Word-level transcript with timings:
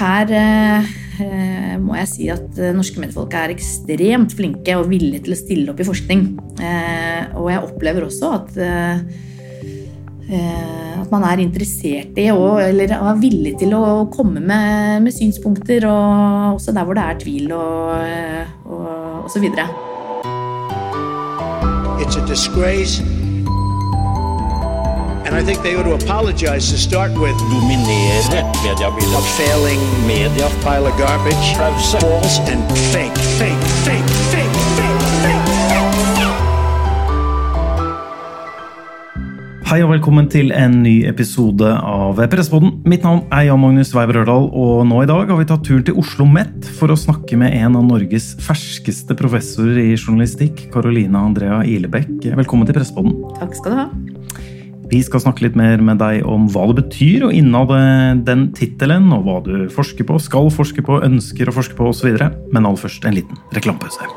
her 0.00 0.32
eh, 0.34 1.76
må 1.80 1.96
jeg 1.98 2.10
si 2.10 2.28
at 2.32 2.60
eh, 2.60 2.74
norske 2.76 3.00
medfolk 3.02 3.34
er 3.36 3.52
ekstremt 3.54 4.34
flinke 4.36 4.76
og 4.80 4.88
villige 4.90 5.26
til 5.26 5.36
å 5.36 5.40
stille 5.40 5.72
opp 5.72 5.82
i 5.82 5.88
forskning. 5.88 6.24
Eh, 6.60 7.34
og 7.36 7.50
jeg 7.52 7.66
opplever 7.66 8.06
også 8.06 8.32
at 8.38 8.58
eh, 8.64 9.02
eh, 10.30 10.80
at 11.00 11.12
man 11.12 11.26
er 11.26 11.42
interessert 11.42 12.18
i 12.20 12.28
og, 12.32 12.60
eller 12.62 12.92
er 12.96 13.22
villig 13.22 13.56
til 13.60 13.74
å 13.76 14.06
komme 14.12 14.40
med, 14.40 15.00
med 15.04 15.14
synspunkter, 15.16 15.88
og 15.90 16.58
også 16.58 16.76
der 16.76 16.86
hvor 16.86 16.98
det 16.98 17.06
er 17.06 17.22
tvil 17.24 17.54
og, 17.56 17.94
eh, 18.04 18.44
og, 18.66 19.24
og 19.24 19.32
så 19.32 19.42
videre. 19.42 19.68
It's 22.00 22.16
a 22.16 22.26
disgrace. 22.26 23.19
And 25.30 25.38
I 25.38 25.44
think 25.44 25.62
they 25.62 25.76
ought 25.76 25.84
to 25.84 25.94
apologize 25.94 26.72
to 26.72 26.76
start 26.76 27.12
with 27.14 27.38
dominere 27.54 28.18
mediebildet. 28.64 29.14
a 29.14 29.22
failing 29.38 29.80
Media 30.04 30.48
pile 30.64 30.86
of 30.86 30.98
garbage, 30.98 31.54
Pause. 31.54 31.96
false 32.02 32.38
and 32.50 32.62
fake, 32.90 33.18
fake, 33.38 33.62
fake, 33.86 34.10
fake, 34.34 34.56
fake, 34.74 34.98
fake. 35.22 35.50
Hei 39.70 39.84
og 39.84 39.92
velkommen 39.92 40.26
til 40.26 40.50
en 40.50 40.80
ny 40.82 41.06
episode 41.06 41.68
av 41.78 42.18
Pressepodden. 42.32 42.80
Mitt 42.90 43.06
navn 43.06 43.22
er 43.30 43.46
Jan 43.46 43.62
Magnus 43.62 43.94
Weiber 43.94 44.24
Ørdal, 44.24 44.50
og 44.50 44.82
nå 44.90 45.04
i 45.04 45.06
dag 45.06 45.30
har 45.30 45.38
vi 45.38 45.46
tatt 45.46 45.62
turen 45.62 45.86
til 45.86 45.94
Oslo 45.94 46.26
Met 46.26 46.66
for 46.80 46.90
å 46.90 46.98
snakke 46.98 47.38
med 47.38 47.54
en 47.54 47.78
av 47.78 47.86
Norges 47.86 48.32
ferskeste 48.42 49.14
professorer 49.14 49.78
i 49.78 49.94
journalistikk, 49.94 50.72
Carolina 50.74 51.22
Andrea 51.22 51.62
Ilebekk. 51.62 52.32
Velkommen 52.34 52.66
til 52.66 52.74
Pressepodden. 52.80 53.14
Takk 53.38 53.54
skal 53.54 53.70
du 53.70 53.84
ha. 53.84 54.19
Vi 54.90 54.98
skal 55.06 55.22
snakke 55.22 55.44
litt 55.44 55.54
mer 55.58 55.78
med 55.86 56.00
deg 56.02 56.24
om 56.26 56.48
hva 56.50 56.64
det 56.70 56.80
betyr 56.80 57.28
å 57.28 57.30
innhade 57.30 57.78
den 58.26 58.48
tittelen, 58.58 59.06
og 59.14 59.22
hva 59.22 59.36
du 59.44 59.68
forsker 59.70 60.06
på, 60.08 60.18
skal 60.18 60.50
forske 60.50 60.82
på, 60.82 60.98
ønsker 61.06 61.46
å 61.46 61.54
forske 61.54 61.78
på 61.78 61.92
osv. 61.92 62.18
Men 62.50 62.66
aller 62.66 62.80
først 62.80 63.06
en 63.06 63.14
liten 63.14 63.38
reklamepause. 63.54 64.10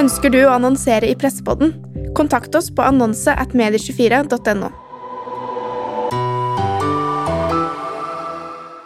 Ønsker 0.00 0.34
du 0.34 0.40
å 0.42 0.54
annonsere 0.56 1.06
i 1.06 1.14
Pressepodden? 1.14 1.76
Kontakt 2.18 2.56
oss 2.58 2.72
på 2.74 2.82
annonse 2.82 3.30
at 3.38 3.54
medie24.no. 3.54 4.72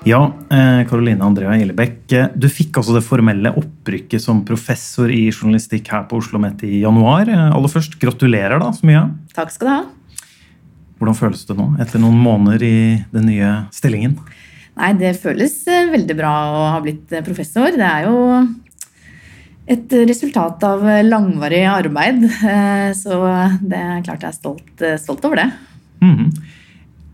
Ja, 0.04 0.18
Karoline 0.84 1.24
Andrea 1.24 1.54
Gjellebekk, 1.56 2.00
eh, 2.12 2.26
du 2.36 2.44
fikk 2.52 2.76
altså 2.76 2.92
det 2.92 3.06
formelle 3.06 3.54
opprykket 3.56 4.20
som 4.20 4.42
professor 4.44 5.08
i 5.08 5.30
journalistikk 5.30 5.88
her 5.94 6.02
på 6.10 6.18
Oslo 6.20 6.36
Met 6.42 6.60
i 6.66 6.82
januar. 6.82 7.24
Eh, 7.24 7.44
Aller 7.56 7.72
først, 7.72 7.96
gratulerer 8.02 8.60
da 8.60 8.68
så 8.76 8.84
mye. 8.84 9.06
Takk 9.32 9.54
skal 9.54 9.70
du 9.70 9.72
ha. 9.72 10.26
Hvordan 11.00 11.16
føles 11.16 11.46
det 11.48 11.56
nå, 11.56 11.70
etter 11.80 12.02
noen 12.02 12.18
måneder 12.20 12.66
i 12.68 12.76
den 13.14 13.30
nye 13.30 13.54
stillingen? 13.72 14.18
Nei, 14.76 14.90
det 15.00 15.14
føles 15.22 15.54
eh, 15.72 15.88
veldig 15.94 16.16
bra 16.18 16.32
å 16.52 16.66
ha 16.74 16.82
blitt 16.84 17.14
eh, 17.14 17.24
professor. 17.24 17.72
Det 17.72 17.88
er 17.88 18.04
jo 18.04 18.18
et 19.72 19.96
resultat 20.04 20.66
av 20.68 20.84
langvarig 21.08 21.62
arbeid, 21.70 22.28
eh, 22.28 22.90
så 22.92 23.22
det 23.64 23.80
er 23.80 24.04
klart 24.04 24.28
jeg 24.28 24.34
er 24.34 24.36
stolt, 24.36 24.74
eh, 24.84 25.00
stolt 25.00 25.24
over 25.24 25.40
det. 25.40 25.48
Mhm. 26.04 26.28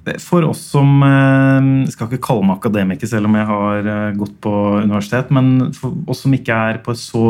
For 0.00 0.46
oss 0.48 0.62
som 0.72 1.02
eh, 1.04 1.66
Jeg 1.84 1.92
skal 1.92 2.08
ikke 2.08 2.24
kalle 2.30 2.46
meg 2.48 2.56
akademiker 2.56 3.10
selv 3.10 3.28
om 3.28 3.36
jeg 3.36 3.48
har 3.50 3.90
eh, 3.94 4.14
gått 4.16 4.38
på 4.40 4.52
universitet, 4.80 5.32
men 5.34 5.70
for 5.76 5.96
oss 6.10 6.24
som 6.24 6.36
ikke 6.36 6.56
er 6.70 6.80
på 6.84 6.94
så, 6.96 7.24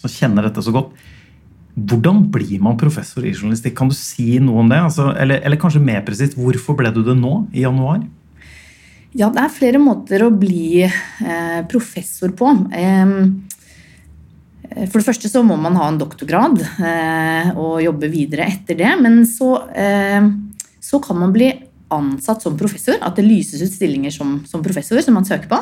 som 0.00 0.12
kjenner 0.12 0.48
dette 0.48 0.64
så 0.64 0.74
godt, 0.74 0.90
hvordan 1.78 2.24
blir 2.34 2.58
man 2.64 2.78
professor 2.80 3.22
i 3.22 3.32
journalistikk? 3.32 3.76
Kan 3.78 3.92
du 3.92 3.94
si 3.94 4.40
noe 4.42 4.64
om 4.64 4.70
det? 4.70 4.80
Altså, 4.82 5.12
eller, 5.14 5.44
eller 5.46 5.60
kanskje 5.60 5.84
mer 5.84 6.02
presist, 6.06 6.34
hvorfor 6.38 6.74
ble 6.78 6.90
du 6.94 7.04
det 7.06 7.14
nå, 7.18 7.44
i 7.54 7.62
januar? 7.62 8.02
Ja, 9.16 9.30
det 9.32 9.44
er 9.44 9.54
flere 9.54 9.78
måter 9.80 10.26
å 10.26 10.32
bli 10.34 10.82
eh, 10.84 11.60
professor 11.70 12.34
på. 12.36 12.50
Eh, 12.74 13.14
for 14.90 14.98
det 14.98 15.06
første 15.06 15.30
så 15.30 15.44
må 15.46 15.56
man 15.60 15.78
ha 15.78 15.86
en 15.88 16.00
doktorgrad 16.00 16.60
eh, 16.60 17.54
og 17.54 17.78
jobbe 17.84 18.10
videre 18.12 18.50
etter 18.50 18.78
det. 18.78 18.90
Men 19.00 19.22
så, 19.28 19.54
eh, 19.70 20.28
så 20.82 21.00
kan 21.04 21.22
man 21.22 21.32
bli 21.34 21.52
ansatt 21.94 22.44
som 22.44 22.58
professor. 22.58 22.98
At 23.02 23.18
det 23.18 23.26
lyses 23.26 23.62
ut 23.62 23.72
stillinger 23.72 24.14
som, 24.14 24.42
som 24.48 24.64
professor 24.64 25.00
som 25.04 25.16
man 25.18 25.26
søker 25.28 25.50
på. 25.50 25.60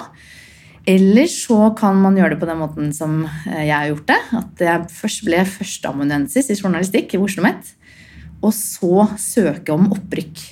Eller 0.87 1.27
så 1.31 1.73
kan 1.79 1.99
man 1.99 2.15
gjøre 2.19 2.37
det 2.37 2.43
på 2.43 2.49
den 2.49 2.61
måten 2.63 2.93
som 2.95 3.25
eh, 3.27 3.65
jeg 3.67 3.75
har 3.75 3.89
gjort 3.91 4.13
det. 4.13 4.21
At 4.39 4.63
jeg 4.69 4.93
først 5.01 5.25
ble 5.27 5.41
førsteamanuensis 5.57 6.53
i 6.53 6.59
journalistikk 6.59 7.17
i 7.17 7.23
Oslo 7.23 7.43
Met. 7.47 7.73
Og 8.39 8.55
så 8.55 9.09
søke 9.19 9.75
om 9.75 9.91
opprykk. 9.97 10.45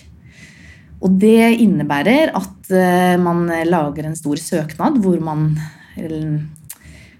Og 1.04 1.14
det 1.20 1.60
innebærer 1.62 2.32
at 2.34 2.74
eh, 2.74 3.14
man 3.20 3.46
lager 3.68 4.08
en 4.08 4.18
stor 4.18 4.40
søknad 4.40 4.98
hvor 5.04 5.20
man, 5.22 5.50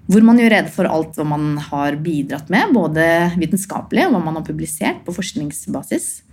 hvor 0.09 0.27
man 0.27 0.41
gjør 0.41 0.55
rede 0.57 0.73
for 0.75 0.89
alt 0.91 1.19
hva 1.21 1.29
man 1.37 1.53
har 1.69 2.01
bidratt 2.03 2.51
med, 2.51 2.73
både 2.75 3.07
vitenskapelig 3.39 4.09
og 4.09 4.17
hva 4.17 4.25
man 4.25 4.41
har 4.41 4.47
publisert 4.49 5.05
på 5.07 5.15
forskningsbasis. 5.15 6.24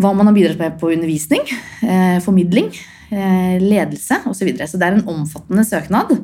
Hva 0.00 0.14
man 0.16 0.28
har 0.28 0.36
bidratt 0.36 0.60
med 0.60 0.78
på 0.80 0.92
undervisning, 0.94 1.42
eh, 1.84 2.18
formidling, 2.24 2.70
eh, 3.10 3.60
ledelse 3.60 4.22
osv. 4.24 4.38
Så, 4.38 4.46
videre. 4.48 4.68
så 4.68 4.78
det 4.80 4.88
er 4.88 4.96
en 4.96 5.08
omfattende 5.08 5.64
søknad 5.68 6.14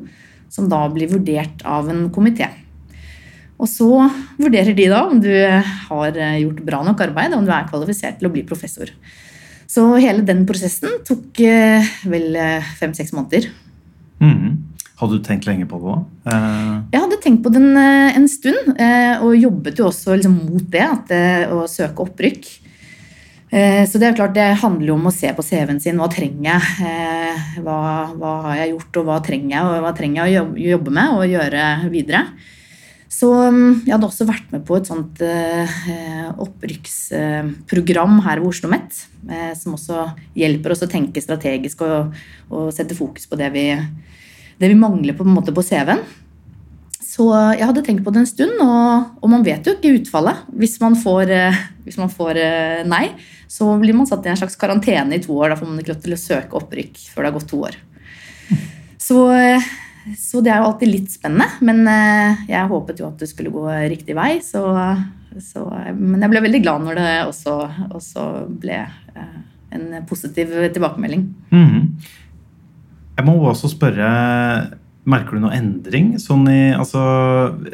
som 0.49 0.69
da 0.69 0.87
blir 0.89 1.11
vurdert 1.11 1.61
av 1.65 1.89
en 1.89 2.07
komité. 2.09 2.49
Og 3.59 3.67
så 3.69 4.09
vurderer 4.39 4.73
de 4.73 4.87
da 4.89 5.03
om 5.05 5.19
du 5.21 5.29
har 5.29 6.17
eh, 6.17 6.39
gjort 6.41 6.63
bra 6.65 6.81
nok 6.87 7.03
arbeid, 7.05 7.33
og 7.33 7.43
om 7.43 7.45
du 7.45 7.53
er 7.53 7.67
kvalifisert 7.69 8.17
til 8.17 8.29
å 8.29 8.33
bli 8.33 8.45
professor. 8.47 8.89
Så 9.69 9.83
hele 10.01 10.25
den 10.25 10.47
prosessen 10.49 11.03
tok 11.05 11.37
vel 12.09 12.37
fem-seks 12.79 13.13
måneder. 13.13 13.51
Mm. 14.17 14.65
Hadde 14.97 15.19
du 15.19 15.23
tenkt 15.23 15.45
lenge 15.45 15.67
på 15.69 15.77
det? 15.83 15.99
Eh, 16.33 16.71
Jeg 16.95 17.03
hadde 17.03 17.21
tenkt 17.21 17.43
på 17.45 17.53
den 17.53 17.69
en, 17.77 18.17
en 18.17 18.27
stund, 18.27 18.73
og 19.21 19.37
jobbet 19.37 19.77
jo 19.77 19.91
også 19.91 20.17
liksom 20.17 20.39
mot 20.49 20.65
det, 20.73 20.87
at, 20.87 21.13
å 21.53 21.67
søke 21.69 22.07
opprykk. 22.07 22.49
Eh, 23.51 23.85
Så 23.89 23.97
det 23.97 24.07
er 24.11 24.15
klart, 24.17 24.35
det 24.37 24.59
handler 24.61 24.91
jo 24.91 24.97
om 24.99 25.07
å 25.09 25.13
se 25.13 25.31
på 25.33 25.41
CV-en 25.45 25.79
sin. 25.81 25.97
Hva 25.97 26.09
trenger 26.13 26.51
jeg? 26.51 26.61
Eh, 26.85 27.59
Hva, 27.65 27.79
hva 28.13 28.33
har 28.45 28.55
jeg 28.61 28.75
gjort, 28.75 29.01
og 29.01 29.05
hva 29.09 29.19
trenger 29.25 29.55
jeg, 29.55 29.65
og 29.65 29.83
hva 29.83 29.93
trenger 29.97 30.29
jeg 30.29 30.41
å 30.43 30.55
jobbe- 30.77 30.93
med 30.93 31.17
og 31.17 31.25
gjøre 31.27 31.65
videre? 31.89 32.23
Så 33.09 33.25
mm, 33.51 33.85
jeg 33.87 33.91
hadde 33.95 34.05
også 34.05 34.27
vært 34.29 34.51
med 34.53 34.61
på 34.67 34.77
et 34.77 34.85
sånt 34.87 35.19
eh, 35.25 36.29
opprykksprogram 36.37 38.19
her 38.21 38.39
ved 38.39 38.51
Oslo 38.51 38.69
Met, 38.69 38.99
eh, 39.27 39.55
som 39.57 39.73
også 39.73 40.05
hjelper 40.37 40.75
oss 40.75 40.85
å 40.85 40.91
tenke 40.91 41.19
strategisk 41.19 41.81
og, 41.87 42.13
og 42.53 42.69
sette 42.71 42.95
fokus 42.95 43.25
på 43.27 43.35
det 43.39 43.49
vi, 43.55 43.65
det 44.61 44.69
vi 44.69 44.77
mangler 44.77 45.17
på, 45.17 45.25
på 45.25 45.65
CV-en. 45.65 46.05
Så 47.09 47.25
jeg 47.57 47.65
hadde 47.65 47.81
tenkt 47.85 48.03
på 48.05 48.11
det 48.13 48.21
en 48.21 48.29
stund, 48.29 48.59
og, 48.61 49.15
og 49.23 49.31
man 49.31 49.43
vet 49.45 49.65
jo 49.65 49.73
ikke 49.73 49.95
utfallet. 49.97 50.43
Hvis 50.61 50.77
man 50.81 50.97
får, 50.99 51.31
eh, 51.33 51.61
hvis 51.87 51.97
man 51.97 52.11
får 52.13 52.37
eh, 52.37 52.81
nei, 52.85 53.07
så 53.49 53.71
blir 53.81 53.97
man 53.97 54.05
satt 54.09 54.27
i 54.27 54.29
en 54.29 54.37
slags 54.37 54.57
karantene 54.59 55.17
i 55.17 55.23
to 55.23 55.33
år. 55.33 55.49
Da 55.49 55.57
får 55.57 55.71
man 55.71 55.79
ikke 55.81 55.95
lov 55.95 56.03
til 56.03 56.13
å 56.13 56.19
søke 56.21 56.59
opprykk 56.59 56.99
før 57.09 57.25
det 57.25 57.31
har 57.31 57.37
gått 57.39 57.49
to 57.49 57.61
år. 57.65 57.77
Så, 59.01 59.23
eh, 59.33 59.69
så 60.19 60.43
det 60.45 60.53
er 60.53 60.61
jo 60.61 60.67
alltid 60.69 60.91
litt 60.91 61.09
spennende, 61.13 61.47
men 61.65 61.81
jeg 62.49 62.69
håpet 62.69 63.01
jo 63.01 63.09
at 63.09 63.21
det 63.21 63.29
skulle 63.31 63.53
gå 63.53 63.65
riktig 63.89 64.13
vei. 64.17 64.35
Så, 64.45 64.61
så, 65.41 65.65
men 65.97 66.21
jeg 66.21 66.33
ble 66.33 66.43
veldig 66.45 66.61
glad 66.61 66.85
når 66.85 67.01
det 67.01 67.11
også, 67.25 67.55
også 67.89 68.27
ble 68.61 68.83
en 69.73 69.89
positiv 70.09 70.53
tilbakemelding. 70.75 71.25
Mm. 71.53 71.89
Jeg 73.17 73.27
må 73.27 73.35
også 73.49 73.73
spørre 73.73 74.09
Merker 75.09 75.37
du 75.37 75.43
noe 75.43 75.55
endring? 75.57 76.13
Sånn 76.21 76.45
i, 76.51 76.59
altså, 76.77 77.01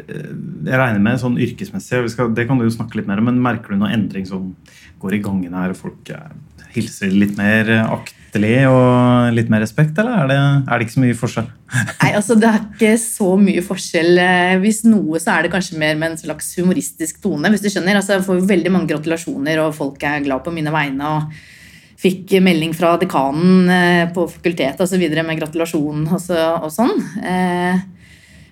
eh, 0.06 0.32
jeg 0.66 0.80
regner 0.80 1.02
med 1.02 1.20
sånn 1.22 1.38
yrkesmessig, 1.42 2.04
skal, 2.12 2.32
det 2.36 2.46
kan 2.48 2.60
du 2.60 2.66
jo 2.66 2.74
snakke 2.74 3.00
litt 3.00 3.08
mer 3.10 3.20
om, 3.22 3.28
men 3.30 3.42
merker 3.44 3.74
du 3.74 3.80
noe 3.82 3.92
endring 3.92 4.26
som 4.28 4.54
går 5.02 5.18
i 5.18 5.24
gangen 5.24 5.56
her, 5.56 5.74
folk 5.76 6.08
eh, 6.14 6.30
hilser 6.76 7.12
litt 7.12 7.36
mer 7.38 7.68
aktelig 7.84 8.66
og 8.68 9.32
litt 9.36 9.48
mer 9.52 9.62
respekt, 9.64 9.96
eller 10.00 10.24
er 10.24 10.30
det, 10.30 10.38
er 10.66 10.78
det 10.78 10.86
ikke 10.86 10.96
så 10.96 11.04
mye 11.04 11.18
forskjell? 11.18 11.50
Nei, 12.02 12.12
altså 12.18 12.36
Det 12.40 12.50
er 12.50 12.62
ikke 12.62 12.94
så 13.00 13.28
mye 13.40 13.64
forskjell. 13.64 14.22
Eh, 14.22 14.54
Hvis 14.62 14.82
noe, 14.88 15.20
så 15.22 15.34
er 15.36 15.46
det 15.46 15.52
kanskje 15.54 15.80
mer 15.80 15.96
med 15.98 16.14
en 16.14 16.20
slags 16.20 16.52
humoristisk 16.60 17.20
tone. 17.24 17.52
hvis 17.52 17.64
du 17.64 17.70
skjønner. 17.72 17.98
Altså, 18.00 18.16
Jeg 18.16 18.26
får 18.28 18.48
veldig 18.48 18.72
mange 18.74 18.90
gratulasjoner, 18.92 19.60
og 19.64 19.76
folk 19.76 20.02
er 20.04 20.24
glad 20.24 20.44
på 20.44 20.54
mine 20.56 20.72
vegne. 20.74 21.12
og 21.16 21.55
Fikk 21.96 22.36
melding 22.44 22.74
fra 22.76 22.94
dekanen 23.00 23.70
eh, 23.72 24.04
på 24.12 24.26
fakultetet 24.28 24.96
videre 25.00 25.24
med 25.24 25.38
gratulasjon 25.40 26.04
og, 26.10 26.18
så, 26.20 26.40
og 26.60 26.72
sånn. 26.72 26.92
Eh, 27.24 27.84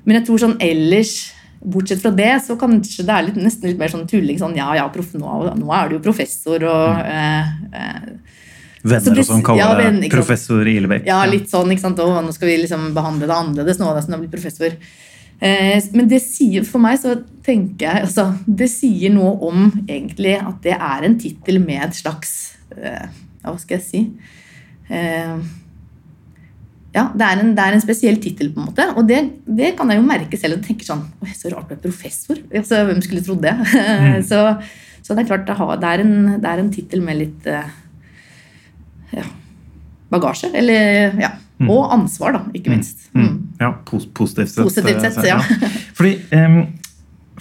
Men 0.04 0.18
jeg 0.18 0.26
tror 0.28 0.40
sånn 0.40 0.58
ellers, 0.64 1.32
bortsett 1.64 2.02
fra 2.02 2.12
det, 2.12 2.32
så 2.44 2.56
kanskje 2.60 3.04
det 3.08 3.12
er 3.14 3.26
litt, 3.28 3.38
nesten 3.40 3.70
litt 3.70 3.80
mer 3.80 3.92
sånn 3.92 4.08
tulling. 4.08 4.38
sånn, 4.40 4.56
Ja, 4.56 4.74
ja, 4.76 4.88
proff, 4.92 5.14
nå, 5.16 5.36
nå 5.60 5.70
er 5.72 5.88
du 5.88 5.96
jo 5.96 6.04
professor, 6.04 6.60
og 6.60 6.98
mm. 6.98 7.72
eh, 7.72 8.34
Venner 8.84 9.14
det- 9.16 9.24
og 9.24 9.30
sånn 9.30 9.44
kaller 9.44 9.62
ja, 9.62 9.70
det 9.72 9.84
venner, 9.86 10.04
ikke 10.04 10.18
professor 10.18 10.68
Ilebekk. 10.68 11.06
Ja, 11.08 11.22
litt 11.24 11.48
sånn, 11.48 11.72
ikke 11.72 11.86
sant? 11.86 12.00
Og 12.04 12.18
nå 12.20 12.34
skal 12.36 12.50
vi 12.50 12.58
liksom 12.60 12.90
behandle 12.96 13.28
det 13.30 13.36
annerledes 13.38 13.80
nå 13.80 13.88
som 13.88 14.10
du 14.10 14.16
har 14.16 14.20
blitt 14.20 14.34
professor. 14.34 14.76
Eh, 15.40 15.80
men 15.96 16.08
det 16.08 16.20
sier 16.22 16.66
for 16.68 16.84
meg, 16.84 16.98
så 17.00 17.16
tenker 17.44 17.88
jeg 17.88 18.04
altså, 18.06 18.28
Det 18.46 18.68
sier 18.70 19.10
noe 19.10 19.32
om 19.48 19.64
egentlig 19.88 20.36
at 20.38 20.60
det 20.62 20.76
er 20.76 21.08
en 21.08 21.16
tittel 21.18 21.58
med 21.64 21.88
et 21.88 21.96
slags 21.96 22.54
eh, 22.76 23.08
ja, 23.44 23.52
Hva 23.52 23.60
skal 23.60 23.78
jeg 23.78 23.84
si? 23.86 24.02
Eh, 24.88 25.36
ja, 26.94 27.08
det 27.10 27.26
er 27.26 27.40
en, 27.42 27.52
det 27.56 27.62
er 27.62 27.74
en 27.74 27.82
spesiell 27.82 28.20
tittel, 28.22 28.52
på 28.54 28.62
en 28.62 28.68
måte. 28.68 28.86
Og 28.94 29.06
det, 29.08 29.20
det 29.44 29.72
kan 29.78 29.90
jeg 29.90 29.98
jo 29.98 30.06
merke 30.06 30.38
selv. 30.38 30.60
og 30.60 30.66
tenker 30.66 30.86
sånn, 30.86 31.02
Oi, 31.24 31.32
Så 31.34 31.50
rart 31.52 31.72
med 31.72 31.82
professor. 31.82 32.38
Altså, 32.54 32.84
hvem 32.86 33.00
skulle 33.02 33.24
trodd 33.26 33.42
det? 33.42 33.54
så, 34.30 34.44
så 35.02 35.16
det 35.16 35.24
er 35.24 35.30
klart 35.32 35.48
det, 35.48 35.88
er 35.90 36.04
en, 36.04 36.14
det 36.38 36.52
er 36.52 36.62
en 36.62 36.70
tittel 36.74 37.02
med 37.02 37.18
litt 37.18 37.48
eh, 37.50 37.72
ja, 39.16 39.26
bagasje. 40.14 40.52
Eller, 40.54 41.18
ja. 41.18 41.34
Og 41.64 41.90
ansvar, 41.94 42.34
da, 42.36 42.44
ikke 42.54 42.72
minst. 42.72 43.08
Mm. 43.14 43.26
Mm. 43.26 43.34
Ja, 43.60 43.72
positivt 43.86 44.50
sett. 44.52 44.62
Positivt 44.62 45.02
sett, 45.02 45.18
eh, 45.22 45.30
ja. 45.30 45.70
Fordi 45.98 46.14
em, 46.34 46.60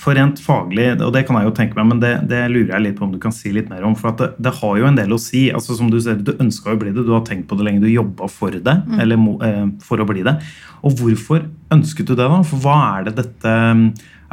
for 0.01 0.17
rent 0.17 0.39
faglig, 0.41 0.87
og 1.05 1.11
det 1.13 1.21
kan 1.27 1.37
jeg 1.37 1.45
jo 1.45 1.53
tenke 1.57 1.77
meg, 1.77 1.85
men 1.91 1.99
det, 2.01 2.13
det 2.29 2.41
lurer 2.49 2.71
jeg 2.73 2.83
litt 2.85 2.95
på 2.97 3.05
om 3.05 3.11
du 3.13 3.19
kan 3.21 3.33
si 3.35 3.51
litt 3.53 3.69
mer 3.69 3.85
om. 3.85 3.93
For 3.97 4.09
at 4.09 4.21
det, 4.23 4.29
det 4.47 4.55
har 4.57 4.79
jo 4.79 4.87
en 4.89 4.97
del 4.97 5.13
å 5.13 5.19
si. 5.21 5.43
altså 5.53 5.77
som 5.77 5.91
Du 5.93 5.99
ser, 6.01 6.17
du 6.17 6.33
ønska 6.33 6.73
å 6.73 6.79
bli 6.81 6.93
det, 6.95 7.05
du 7.05 7.13
har 7.13 7.21
tenkt 7.27 7.45
på 7.49 7.57
det 7.59 7.67
lenge, 7.67 7.83
du 7.83 7.91
jobba 7.91 8.29
for 8.31 8.55
det, 8.55 8.75
eller 9.03 9.21
eh, 9.45 9.67
for 9.85 10.01
å 10.01 10.07
bli 10.09 10.25
det. 10.25 10.35
Og 10.83 10.97
hvorfor 10.99 11.45
ønsket 11.73 12.09
du 12.09 12.15
det, 12.15 12.25
da? 12.25 12.41
For 12.47 12.63
hva 12.63 12.79
er 12.97 13.07
det 13.07 13.15
dette 13.21 13.53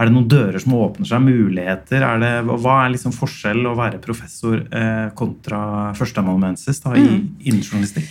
Er 0.00 0.08
det 0.08 0.14
noen 0.14 0.30
dører 0.32 0.56
som 0.62 0.78
åpner 0.80 1.04
seg, 1.10 1.20
muligheter? 1.26 2.00
Er 2.08 2.22
det, 2.22 2.32
hva 2.48 2.78
er 2.86 2.94
liksom 2.94 3.12
forskjell 3.12 3.66
å 3.68 3.76
være 3.76 4.00
professor 4.00 4.56
eh, 4.56 5.10
kontra 5.18 5.92
førsteamanuensis 5.98 6.80
i, 6.96 7.04
innen 7.04 7.60
journalistikk? 7.60 8.08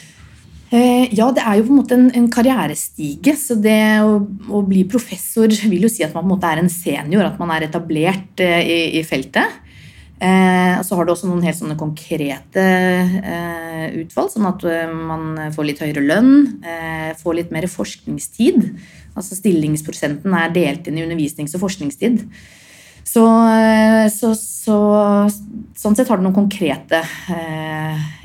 Eh, 0.69 1.07
ja, 1.18 1.31
det 1.33 1.42
er 1.42 1.57
jo 1.57 1.66
på 1.66 1.74
en 1.74 1.80
måte 1.80 1.95
en, 1.98 2.10
en 2.13 2.27
karrierestige. 2.30 3.33
Så 3.39 3.57
det 3.57 3.80
å, 4.06 4.19
å 4.54 4.62
bli 4.66 4.83
professor 4.89 5.50
vil 5.50 5.88
jo 5.88 5.89
si 5.92 6.06
at 6.06 6.13
man 6.13 6.24
på 6.24 6.30
en 6.30 6.36
måte 6.36 6.51
er 6.51 6.62
en 6.62 6.69
senior, 6.69 7.25
at 7.25 7.42
man 7.42 7.56
er 7.56 7.66
etablert 7.66 8.44
eh, 8.45 8.62
i, 8.62 8.80
i 9.00 9.04
feltet. 9.07 9.57
Eh, 10.19 10.75
og 10.75 10.83
så 10.83 10.98
har 11.00 11.07
du 11.07 11.13
også 11.13 11.30
noen 11.30 11.45
helt 11.48 11.57
sånne 11.57 11.77
konkrete 11.80 12.62
eh, 12.62 13.86
utvalg, 14.01 14.33
sånn 14.33 14.50
at 14.50 14.66
eh, 14.68 14.92
man 14.92 15.54
får 15.56 15.69
litt 15.69 15.81
høyere 15.81 16.04
lønn, 16.04 16.33
eh, 16.60 17.12
får 17.18 17.38
litt 17.38 17.54
mer 17.56 17.69
forskningstid. 17.72 18.60
Altså 19.15 19.38
stillingsprosenten 19.39 20.36
er 20.38 20.51
delt 20.54 20.89
inn 20.92 21.00
i 21.00 21.06
undervisnings- 21.07 21.56
og 21.57 21.63
forskningstid. 21.63 22.22
Så, 23.10 23.24
så, 24.13 24.27
så 24.38 24.75
sånn 25.81 25.95
sett 25.98 26.12
har 26.12 26.19
det 26.19 26.27
noen 26.27 26.36
konkrete 26.36 27.00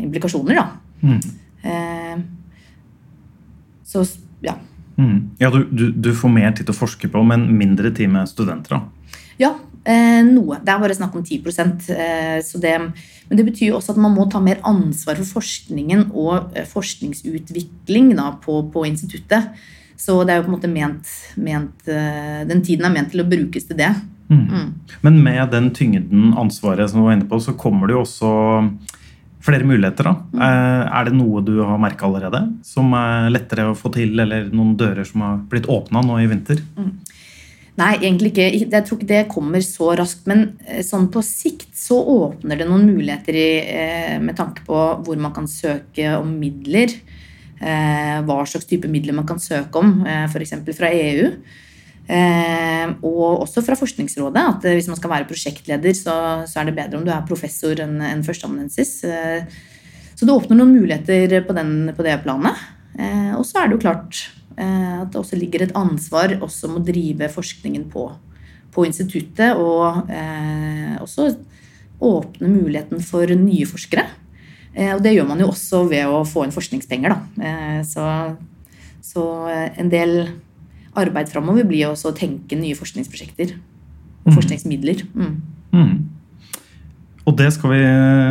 implikasjoner, 0.03 0.59
da. 0.59 0.67
Mm. 1.01 1.23
Eh, 1.65 2.17
så 3.85 4.05
ja. 4.45 4.59
Mm. 4.99 5.31
Ja, 5.39 5.51
du, 5.51 5.65
du, 5.71 5.91
du 5.93 6.13
får 6.15 6.31
mer 6.31 6.53
tid 6.53 6.69
til 6.69 6.75
å 6.75 6.79
forske 6.85 7.11
på, 7.11 7.23
men 7.27 7.49
mindre 7.59 7.91
tid 7.95 8.13
med 8.13 8.31
studenter. 8.31 8.77
da. 8.77 9.15
Ja, 9.41 9.53
eh, 9.85 10.23
noe. 10.27 10.61
Det 10.63 10.73
er 10.73 10.83
bare 10.83 10.97
snakk 10.97 11.15
om 11.19 11.25
10 11.25 11.41
eh, 11.95 12.39
så 12.45 12.61
det, 12.63 12.75
Men 13.29 13.39
det 13.39 13.47
betyr 13.49 13.73
jo 13.73 13.79
også 13.81 13.95
at 13.95 14.03
man 14.03 14.15
må 14.15 14.29
ta 14.31 14.43
mer 14.43 14.63
ansvar 14.63 15.19
for 15.23 15.41
forskningen 15.41 16.11
og 16.13 16.55
eh, 16.55 16.67
forskningsutvikling 16.69 18.15
da, 18.19 18.33
på, 18.45 18.63
på 18.71 18.87
instituttet. 18.87 19.55
Så 19.97 20.21
det 20.27 20.35
er 20.35 20.41
jo 20.41 20.49
på 20.49 20.53
en 20.53 20.57
måte 20.57 20.71
ment, 20.71 21.11
ment 21.39 21.87
eh, 21.89 22.43
Den 22.49 22.65
tiden 22.67 22.87
er 22.87 22.95
ment 22.95 23.13
til 23.15 23.23
å 23.23 23.29
brukes 23.29 23.67
til 23.69 23.79
det. 23.79 23.93
Mm. 24.31 24.75
Men 25.05 25.19
med 25.23 25.51
den 25.53 25.71
tyngden, 25.77 26.33
ansvaret 26.41 26.91
som 26.91 27.01
du 27.01 27.07
var 27.07 27.17
inne 27.17 27.29
på, 27.29 27.39
så 27.43 27.55
kommer 27.59 27.89
det 27.89 27.97
jo 27.97 28.05
også 28.05 28.31
flere 29.45 29.67
muligheter. 29.69 30.05
da. 30.05 30.15
Eh, 30.35 30.99
Er 31.01 31.05
det 31.05 31.17
noe 31.17 31.43
du 31.45 31.59
har 31.63 31.79
merka 31.79 32.07
allerede 32.07 32.41
som 32.65 32.93
er 32.95 33.31
lettere 33.31 33.71
å 33.71 33.77
få 33.77 33.93
til, 33.93 34.19
eller 34.19 34.51
noen 34.53 34.77
dører 34.77 35.05
som 35.07 35.21
har 35.21 35.39
blitt 35.51 35.69
åpna 35.69 36.05
nå 36.05 36.21
i 36.23 36.29
vinter? 36.31 36.63
Nei, 37.77 37.97
egentlig 37.99 38.31
ikke. 38.33 38.71
Jeg 38.71 38.85
tror 38.87 38.99
ikke 38.99 39.11
det 39.11 39.29
kommer 39.29 39.59
så 39.67 39.97
raskt. 39.99 40.27
Men 40.31 40.57
eh, 40.67 40.83
sånn 40.83 41.11
på 41.11 41.23
sikt 41.23 41.75
så 41.77 41.99
åpner 41.99 42.59
det 42.59 42.69
noen 42.69 42.87
muligheter 42.87 43.35
i, 43.35 43.51
eh, 43.61 44.19
med 44.21 44.37
tanke 44.37 44.65
på 44.67 44.81
hvor 45.05 45.19
man 45.19 45.35
kan 45.35 45.47
søke 45.47 46.17
om 46.21 46.39
midler. 46.41 46.95
Hva 47.65 48.43
slags 48.45 48.67
type 48.69 48.89
midler 48.91 49.15
man 49.15 49.25
kan 49.25 49.39
søke 49.41 49.79
om, 49.79 50.03
f.eks. 50.05 50.53
fra 50.77 50.91
EU. 50.93 51.31
Eh, 52.05 52.91
og 53.01 53.45
også 53.47 53.63
fra 53.65 53.77
Forskningsrådet. 53.81 54.43
at 54.43 54.65
eh, 54.69 54.77
Hvis 54.77 54.91
man 54.91 54.99
skal 54.99 55.11
være 55.11 55.29
prosjektleder, 55.29 55.95
så, 55.97 56.17
så 56.47 56.61
er 56.61 56.69
det 56.69 56.77
bedre 56.77 56.99
om 56.99 57.07
du 57.07 57.13
er 57.15 57.25
professor 57.29 57.81
enn 57.81 58.01
enn 58.05 58.25
førsteamanuensis. 58.27 58.93
Eh, 59.09 59.47
så 60.15 60.27
det 60.27 60.35
åpner 60.35 60.61
noen 60.61 60.77
muligheter 60.77 61.41
på, 61.47 61.57
den, 61.57 61.93
på 61.97 62.05
det 62.07 62.19
planet. 62.23 62.61
Eh, 62.99 63.33
og 63.39 63.47
så 63.49 63.63
er 63.63 63.69
det 63.69 63.79
jo 63.79 63.85
klart 63.87 64.27
at 64.55 65.09
det 65.11 65.19
også 65.19 65.35
ligger 65.35 65.65
et 65.65 65.73
ansvar 65.75 66.31
også 66.39 66.69
om 66.69 66.77
å 66.79 66.85
drive 66.87 67.27
forskningen 67.27 67.89
på, 67.91 68.05
på 68.71 68.85
instituttet. 68.87 69.59
Og 69.59 70.13
eh, 70.13 70.95
også 71.03 71.33
åpne 72.05 72.51
muligheten 72.53 73.03
for 73.03 73.27
nye 73.35 73.67
forskere. 73.67 74.07
Eh, 74.75 74.93
og 74.95 75.03
det 75.03 75.15
gjør 75.15 75.29
man 75.33 75.43
jo 75.43 75.51
også 75.51 75.85
ved 75.91 76.11
å 76.11 76.23
få 76.29 76.45
inn 76.45 76.55
forskningspenger. 76.55 77.15
Da. 77.15 77.49
Eh, 77.49 77.81
så, 77.89 78.07
så 79.03 79.25
en 79.51 79.91
del 79.91 80.19
arbeid 80.99 81.31
framover 81.33 81.67
blir 81.69 81.91
også 81.91 82.13
å 82.13 82.17
tenke 82.17 82.59
nye 82.59 82.77
forskningsprosjekter. 82.79 83.57
Og 84.25 84.33
forskningsmidler. 84.39 85.03
Mm. 85.13 85.35
Mm. 85.75 85.97
Og 87.25 87.37
det 87.39 87.51
skal 87.57 87.73
vi 87.73 87.83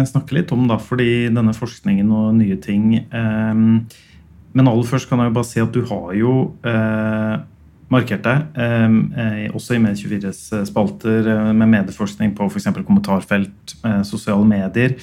snakke 0.10 0.38
litt 0.38 0.51
om, 0.54 0.65
da, 0.69 0.80
fordi 0.81 1.30
denne 1.33 1.54
forskningen 1.57 2.12
og 2.13 2.36
nye 2.38 2.57
ting 2.62 2.92
eh, 3.01 3.54
Men 4.54 4.69
aller 4.69 4.86
først 4.89 5.10
kan 5.10 5.21
jeg 5.21 5.31
jo 5.31 5.36
bare 5.38 5.50
si 5.50 5.62
at 5.63 5.74
du 5.74 5.81
har 5.89 6.13
jo 6.18 6.33
eh, 6.69 7.36
markert 7.94 8.25
deg, 8.25 8.45
eh, 8.57 8.98
eh, 9.24 9.48
også 9.54 9.77
i 9.77 9.81
Med24s 9.81 10.44
spalter, 10.69 11.30
eh, 11.30 11.51
med 11.54 11.71
medieforskning 11.74 12.36
på 12.38 12.48
f.eks. 12.50 12.69
kommentarfelt, 12.86 13.75
eh, 13.83 14.01
sosiale 14.06 14.45
medier, 14.45 14.95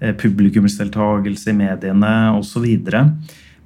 eh, 0.00 0.12
publikumsdeltagelse 0.12 1.50
i 1.50 1.56
mediene 1.56 2.12
osv. 2.36 2.68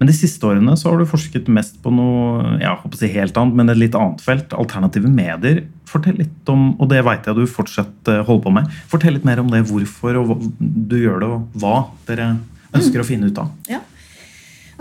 Men 0.02 0.08
de 0.10 0.16
siste 0.18 0.42
årene 0.42 0.72
så 0.74 0.90
har 0.90 0.98
du 0.98 1.06
forsket 1.06 1.46
mest 1.46 1.76
på 1.78 1.92
noe 1.94 2.56
jeg 2.58 2.74
håper 2.80 2.96
å 2.96 2.98
si 2.98 3.10
helt 3.12 3.36
annet, 3.38 3.54
men 3.54 3.70
et 3.70 3.78
litt 3.78 3.94
annet 3.94 4.24
felt. 4.24 4.50
Alternative 4.58 5.06
medier. 5.06 5.60
Fortell 5.86 6.16
litt 6.18 6.50
om, 6.50 6.72
og 6.82 6.90
det 6.90 7.04
vet 7.06 7.28
jeg 7.30 7.38
du 7.38 7.44
fortsatt 7.46 8.10
eh, 8.10 8.24
holder 8.26 8.42
på 8.42 8.54
med. 8.56 8.72
Fortell 8.90 9.14
litt 9.14 9.28
mer 9.28 9.38
om 9.38 9.52
det, 9.52 9.60
hvorfor 9.68 10.18
og 10.18 10.26
hva 10.26 10.36
du 10.58 10.96
gjør 10.98 11.22
det, 11.22 11.28
og 11.36 11.62
hva 11.62 11.76
dere 12.08 12.26
ønsker 12.74 12.98
å 12.98 13.06
finne 13.06 13.30
ut 13.30 13.38
av. 13.38 13.54
Ja. 13.70 13.78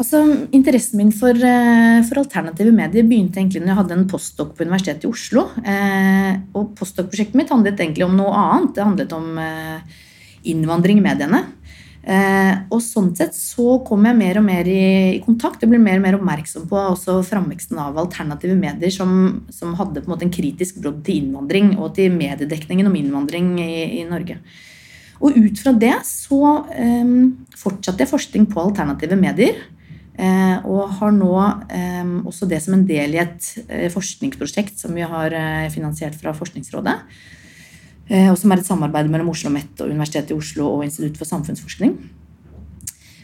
Altså, 0.01 0.23
Interessen 0.57 1.03
min 1.03 1.13
for, 1.13 1.37
eh, 1.37 2.01
for 2.09 2.23
alternative 2.23 2.73
medier 2.73 3.05
begynte 3.05 3.37
egentlig 3.37 3.61
når 3.61 3.75
jeg 3.75 3.81
hadde 3.83 3.97
en 3.99 4.09
postdoc 4.09 4.57
på 4.57 4.65
Universitetet 4.65 5.05
i 5.05 5.11
Oslo. 5.13 5.45
Eh, 5.61 6.33
og 6.57 6.73
Postdoc-prosjektet 6.81 7.37
mitt 7.37 7.53
handlet 7.53 7.77
egentlig 7.77 8.09
om 8.09 8.17
noe 8.17 8.33
annet. 8.33 8.73
Det 8.73 8.89
handlet 8.89 9.13
om 9.21 9.37
eh, 9.37 9.99
innvandring 10.49 10.97
i 10.97 11.05
mediene. 11.05 11.45
Eh, 12.01 12.53
og 12.73 12.79
sånn 12.81 13.11
sett 13.13 13.35
så 13.37 13.75
kom 13.85 14.07
jeg 14.09 14.17
mer 14.17 14.39
og 14.39 14.45
mer 14.47 14.65
i, 14.65 15.21
kontakt. 15.21 15.61
og 15.61 15.69
ble 15.69 15.77
mer 15.77 15.99
og 15.99 16.05
mer 16.05 16.17
oppmerksom 16.17 16.65
på 16.69 16.79
også 16.79 17.19
framveksten 17.27 17.77
av 17.77 17.99
alternative 18.01 18.55
medier 18.57 18.93
som, 18.93 19.43
som 19.53 19.75
hadde 19.77 20.01
på 20.01 20.09
en 20.09 20.15
måte 20.15 20.25
en 20.25 20.33
kritisk 20.33 20.81
brodd 20.81 21.03
til 21.05 21.21
innvandring 21.21 21.75
og 21.77 21.93
til 21.99 22.13
mediedekningen 22.15 22.89
om 22.89 22.97
innvandring 22.97 23.53
i, 23.61 24.01
i 24.01 24.05
Norge. 24.09 24.39
Og 25.21 25.37
ut 25.37 25.61
fra 25.61 25.75
det 25.77 25.93
så 26.09 26.41
eh, 26.73 27.13
fortsatte 27.61 28.01
jeg 28.01 28.09
forskning 28.09 28.49
på 28.49 28.63
alternative 28.63 29.19
medier. 29.19 29.61
Eh, 30.17 30.57
og 30.67 30.97
har 30.97 31.13
nå 31.13 31.35
eh, 31.69 32.09
også 32.25 32.49
det 32.49 32.63
som 32.65 32.73
en 32.75 32.87
del 32.89 33.13
i 33.13 33.21
et 33.21 33.51
eh, 33.67 33.87
forskningsprosjekt 33.93 34.81
som 34.81 34.97
vi 34.97 35.05
har 35.05 35.37
eh, 35.37 35.69
finansiert 35.73 36.17
fra 36.17 36.33
Forskningsrådet. 36.33 36.97
Eh, 38.11 38.27
og 38.27 38.35
som 38.39 38.51
er 38.51 38.59
et 38.59 38.67
samarbeid 38.67 39.07
mellom 39.07 39.29
Oslo 39.31 39.47
OsloMet 39.47 39.79
og 39.79 39.91
Universitetet 39.93 40.33
i 40.33 40.37
Oslo 40.37 40.67
og 40.73 40.83
Institutt 40.83 41.19
for 41.19 41.29
samfunnsforskning. 41.29 41.95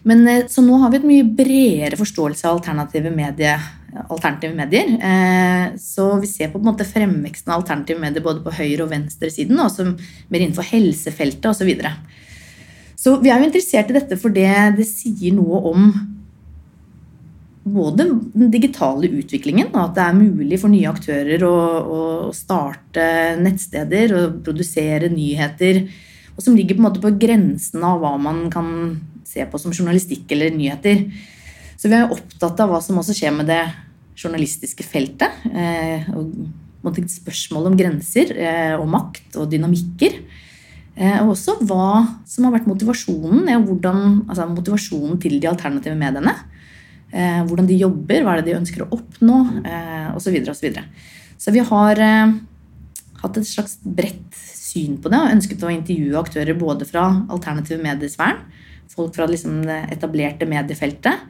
Men, 0.07 0.27
eh, 0.27 0.45
så 0.47 0.63
nå 0.63 0.77
har 0.79 0.91
vi 0.91 0.97
et 1.01 1.09
mye 1.09 1.25
bredere 1.27 1.99
forståelse 1.99 2.47
av 2.47 2.61
alternative, 2.61 3.11
medie, 3.11 3.57
alternative 4.09 4.55
medier. 4.55 4.93
Eh, 4.95 5.75
så 5.75 6.21
vi 6.21 6.27
ser 6.27 6.53
på, 6.53 6.59
en 6.59 6.69
måte 6.71 6.87
fremveksten 6.87 7.51
av 7.51 7.61
alternative 7.61 7.99
medier 7.99 8.23
både 8.23 8.43
på 8.43 8.55
høyre- 8.55 8.83
og 8.83 8.91
venstresiden, 8.91 9.59
og 9.59 9.67
også 9.67 9.97
mer 10.29 10.39
innenfor 10.39 10.63
helsefeltet 10.63 11.45
osv. 11.45 11.57
Så, 11.57 11.65
videre. 11.65 11.91
så 12.95 13.21
vi 13.21 13.29
er 13.29 13.39
jo 13.39 13.49
interessert 13.49 13.89
i 13.89 13.97
dette 13.99 14.15
fordi 14.15 14.47
det 14.77 14.87
sier 14.87 15.33
noe 15.35 15.59
om 15.73 16.16
både 17.73 18.05
den 18.33 18.51
digitale 18.53 19.09
utviklingen, 19.19 19.71
at 19.75 19.95
det 19.97 20.03
er 20.03 20.17
mulig 20.17 20.59
for 20.61 20.71
nye 20.71 20.89
aktører 20.89 21.43
å, 21.47 21.55
å 21.83 22.01
starte 22.35 23.07
nettsteder 23.41 24.13
og 24.17 24.37
produsere 24.45 25.11
nyheter, 25.13 25.83
og 26.37 26.45
som 26.45 26.57
ligger 26.57 26.77
på, 26.77 26.83
en 26.83 26.87
måte 26.89 27.03
på 27.03 27.15
grensen 27.17 27.83
av 27.85 28.01
hva 28.03 28.13
man 28.21 28.45
kan 28.53 28.69
se 29.27 29.43
på 29.49 29.59
som 29.61 29.73
journalistikk 29.73 30.31
eller 30.35 30.53
nyheter. 30.53 31.07
Så 31.77 31.89
vi 31.89 31.97
er 31.97 32.13
opptatt 32.13 32.61
av 32.63 32.71
hva 32.71 32.81
som 32.83 32.97
også 33.01 33.15
skjer 33.17 33.33
med 33.35 33.49
det 33.49 33.61
journalistiske 34.17 34.85
feltet. 34.85 35.45
Eh, 35.49 36.07
og 36.17 36.33
spørsmål 37.11 37.71
om 37.71 37.77
grenser 37.77 38.33
eh, 38.37 38.75
og 38.77 38.87
makt 38.89 39.37
og 39.41 39.49
dynamikker. 39.51 40.21
Eh, 40.97 41.17
og 41.21 41.35
også 41.35 41.59
hva 41.67 42.05
som 42.25 42.47
har 42.47 42.55
vært 42.55 42.69
motivasjonen, 42.69 43.45
ja, 43.51 43.59
hvordan, 43.61 44.23
altså 44.27 44.47
motivasjonen 44.49 45.19
til 45.21 45.37
de 45.41 45.49
alternative 45.49 45.97
mediene. 45.99 46.33
Eh, 47.07 47.41
hvordan 47.47 47.67
de 47.69 47.79
jobber, 47.79 48.23
hva 48.23 48.35
er 48.35 48.41
det 48.41 48.51
de 48.51 48.59
ønsker 48.59 48.83
å 48.83 48.89
oppnå, 48.97 49.37
eh, 49.63 50.09
osv. 50.11 50.27
Så, 50.27 50.63
videre, 50.65 50.83
og 50.83 51.37
så, 51.39 51.45
så 51.47 51.53
vi 51.55 51.63
har 51.69 52.01
eh, 52.03 52.33
hatt 53.21 53.39
et 53.39 53.47
slags 53.47 53.77
bredt 53.83 54.35
syn 54.35 54.97
på 54.99 55.11
det 55.11 55.19
og 55.23 55.35
ønsket 55.37 55.63
å 55.63 55.71
intervjue 55.71 56.19
aktører 56.19 56.59
både 56.59 56.87
fra 56.89 57.07
alternative 57.31 57.79
mediesfæren, 57.83 58.43
folk 58.91 59.15
fra 59.15 59.27
liksom 59.29 59.61
det 59.67 59.79
etablerte 59.95 60.47
mediefeltet, 60.49 61.23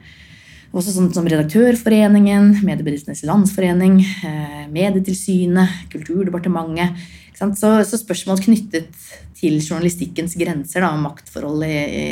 Også 0.76 0.92
sånn 0.92 1.08
som 1.16 1.28
Redaktørforeningen, 1.28 2.58
Mediebedriftenes 2.60 3.24
Landsforening, 3.28 4.02
eh, 4.26 4.66
Medietilsynet, 4.72 5.88
Kulturdepartementet. 5.92 7.08
Så, 7.38 7.70
så 7.86 7.98
spørsmål 8.00 8.40
knyttet 8.42 8.90
til 9.38 9.60
journalistikkens 9.62 10.34
grenser 10.36 10.82
da, 10.82 10.90
og 10.96 11.04
maktforhold 11.04 11.62
i, 11.62 11.76
i, 11.86 12.06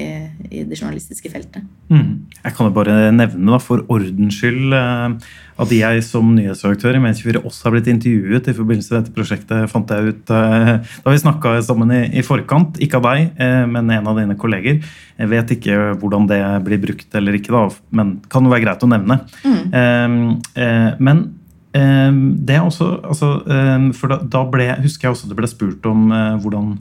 i 0.46 0.62
det 0.68 0.78
journalistiske 0.78 1.32
feltet. 1.32 1.66
Mm. 1.90 2.30
Jeg 2.38 2.54
kan 2.54 2.68
jo 2.68 2.74
bare 2.76 3.10
nevne 3.10 3.56
da, 3.56 3.58
for 3.62 3.82
ordens 3.92 4.38
skyld 4.38 4.76
eh, 4.78 5.26
at 5.56 5.72
jeg 5.72 6.02
som 6.04 6.34
nyhetsredaktør 6.36 6.98
i 6.98 7.00
Medie24 7.00 7.40
også 7.40 7.66
har 7.66 7.74
blitt 7.74 7.88
intervjuet 7.88 8.50
i 8.50 8.54
forbindelse 8.56 8.92
med 8.92 8.98
dette 9.00 9.14
prosjektet. 9.16 9.70
fant 9.72 9.92
jeg 9.92 10.12
ut 10.12 10.32
eh, 10.36 10.72
Da 11.04 11.14
vi 11.14 11.22
snakka 11.22 11.54
sammen 11.64 11.92
i, 11.96 12.02
i 12.20 12.24
forkant, 12.26 12.76
ikke 12.82 13.00
av 13.00 13.06
deg, 13.08 13.30
eh, 13.40 13.62
men 13.70 13.88
en 13.94 14.10
av 14.10 14.20
dine 14.20 14.36
kolleger. 14.36 14.82
Jeg 15.16 15.32
vet 15.32 15.54
ikke 15.56 15.78
hvordan 16.02 16.28
det 16.28 16.42
blir 16.66 16.82
brukt 16.82 17.16
eller 17.16 17.38
ikke, 17.38 17.54
da, 17.56 17.64
men 17.96 18.18
kan 18.32 18.44
jo 18.44 18.52
være 18.52 18.66
greit 18.66 18.84
å 18.84 18.90
nevne. 18.90 19.20
Eh, 19.46 20.18
eh, 20.60 20.90
men 21.00 21.24
eh, 21.72 22.12
det 22.44 22.58
er 22.58 22.66
også 22.66 22.90
altså, 23.00 23.32
eh, 23.48 23.88
For 23.96 24.12
da, 24.12 24.44
ble, 24.52 24.68
husker 24.84 25.08
jeg 25.08 25.16
også 25.16 25.32
det 25.32 25.40
ble 25.40 25.50
spurt 25.50 25.88
om 25.88 26.10
hvordan 26.44 26.76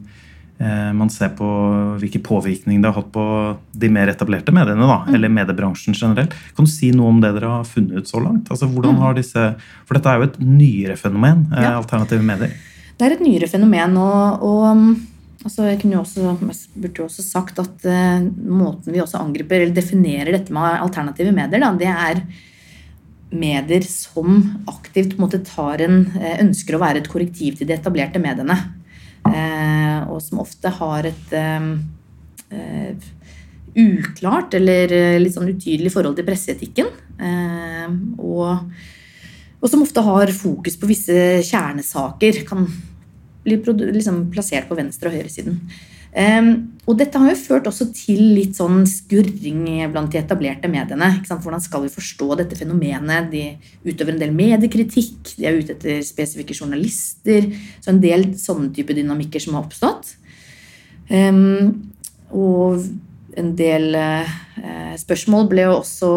man 0.58 1.10
ser 1.12 1.34
på 1.36 1.46
hvilken 2.00 2.22
påvirkning 2.24 2.80
det 2.80 2.88
har 2.88 2.96
hatt 3.02 3.10
på 3.12 3.24
de 3.76 3.90
mer 3.92 4.08
etablerte 4.08 4.54
mediene, 4.56 4.86
da, 4.88 5.02
eller 5.12 5.28
mediebransjen 5.28 5.92
generelt. 5.92 6.32
Kan 6.56 6.64
du 6.64 6.70
si 6.72 6.88
noe 6.96 7.10
om 7.12 7.18
det 7.20 7.34
dere 7.36 7.50
har 7.58 7.66
funnet 7.68 7.98
ut 8.00 8.08
så 8.08 8.22
langt? 8.24 8.48
Altså, 8.48 8.68
hvordan 8.72 8.96
har 9.02 9.18
disse, 9.18 9.42
for 9.84 9.98
dette 9.98 10.08
er 10.08 10.22
jo 10.22 10.28
et 10.30 10.38
nyere 10.40 10.96
fenomen, 10.96 11.44
eh, 11.52 11.66
Ja. 11.66 11.74
alternative 11.76 12.24
medier. 12.24 12.56
Det 12.96 13.04
er 13.04 13.12
et 13.18 13.20
nyere 13.20 13.50
fenomen, 13.52 13.98
og, 14.00 14.42
og 14.48 14.64
um, 14.70 15.06
altså 15.44 15.68
jeg 15.68 15.82
kunne 15.82 15.98
jo 15.98 16.00
også, 16.00 16.24
jeg 16.24 16.82
burde 16.86 17.02
jo 17.02 17.08
også 17.10 17.26
sagt 17.26 17.60
at 17.60 17.84
uh, 17.84 18.24
måten 18.48 18.94
vi 18.94 19.04
også 19.04 19.20
angriper 19.20 19.60
eller 19.60 19.76
definerer 19.76 20.32
dette 20.32 20.56
med 20.56 20.80
alternative 20.80 21.36
medier, 21.36 21.60
da, 21.60 21.74
det 21.76 21.92
er 21.92 22.24
medier 23.36 23.84
som 23.84 24.40
aktivt 24.70 25.12
på 25.12 25.20
en 25.20 25.26
måte 25.26 25.44
tar 25.44 25.82
en, 25.84 26.06
eh, 26.16 26.40
ønsker 26.40 26.76
å 26.76 26.80
være 26.80 27.02
et 27.02 27.08
korrektiv 27.10 27.58
til 27.58 27.66
de 27.66 27.74
etablerte 27.74 28.22
mediene. 28.22 28.54
Eh, 29.34 30.00
og 30.10 30.20
som 30.24 30.42
ofte 30.42 30.72
har 30.78 31.08
et 31.08 31.32
eh, 31.36 33.06
uklart 33.76 34.54
eller 34.58 34.92
eh, 34.94 35.16
litt 35.22 35.36
sånn 35.36 35.50
utydelig 35.52 35.92
forhold 35.94 36.18
til 36.18 36.28
presseetikken. 36.28 36.92
Og, 38.20 38.50
og 39.56 39.70
som 39.72 39.82
ofte 39.82 40.02
har 40.04 40.32
fokus 40.36 40.76
på 40.76 40.88
visse 40.90 41.18
kjernesaker. 41.48 42.42
Kan 42.48 42.66
bli 43.46 43.60
liksom 43.94 44.26
plassert 44.34 44.68
på 44.68 44.76
venstre- 44.78 45.08
og 45.08 45.16
høyresiden. 45.16 45.60
Um, 46.16 46.76
og 46.88 46.96
dette 46.96 47.20
har 47.20 47.28
jo 47.28 47.36
ført 47.36 47.66
også 47.68 47.90
til 47.92 48.22
litt 48.38 48.56
sånn 48.56 48.86
skurring 48.88 49.64
blant 49.92 50.14
de 50.14 50.20
etablerte 50.20 50.70
mediene. 50.70 51.10
Hvordan 51.28 51.60
skal 51.60 51.82
vi 51.84 51.90
forstå 51.92 52.28
dette 52.40 52.56
fenomenet? 52.56 53.28
De 53.32 53.42
utøver 53.84 54.14
en 54.14 54.22
del 54.22 54.32
mediekritikk, 54.36 55.34
de 55.36 55.48
er 55.48 55.58
ute 55.58 55.74
etter 55.74 56.00
spesifikke 56.06 56.56
journalister. 56.56 57.50
Så 57.82 57.92
en 57.92 58.00
del 58.00 58.30
sånne 58.40 58.70
type 58.76 58.96
dynamikker 58.96 59.42
som 59.42 59.58
har 59.58 59.66
oppstått. 59.66 60.14
Um, 61.10 61.92
og 62.32 62.86
en 63.36 63.52
del 63.56 63.94
eh, 63.98 64.94
spørsmål 65.00 65.48
ble 65.50 65.66
jo 65.66 65.74
også, 65.78 66.10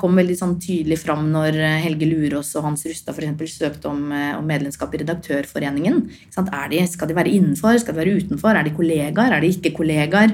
kom 0.00 0.16
veldig 0.16 0.36
sånn 0.38 0.54
tydelig 0.62 0.98
fram 1.02 1.26
når 1.32 1.58
eh, 1.60 1.78
Helge 1.84 2.08
Lurås 2.08 2.54
og 2.56 2.64
Hans 2.64 2.86
Rustad 2.88 3.16
eksempel 3.16 3.50
søkte 3.50 3.90
om, 3.90 4.06
eh, 4.14 4.32
om 4.38 4.46
medlemskap 4.48 4.94
i 4.96 5.02
Redaktørforeningen. 5.02 6.00
De, 6.06 6.80
skal 6.88 7.10
de 7.10 7.18
være 7.18 7.34
innenfor? 7.36 7.76
Skal 7.82 7.96
de 7.96 8.00
være 8.00 8.16
utenfor? 8.22 8.56
Er 8.56 8.64
de 8.64 8.72
kollegaer? 8.76 9.36
Er 9.36 9.44
de 9.44 9.52
ikke 9.52 9.74
kollegaer? 9.76 10.32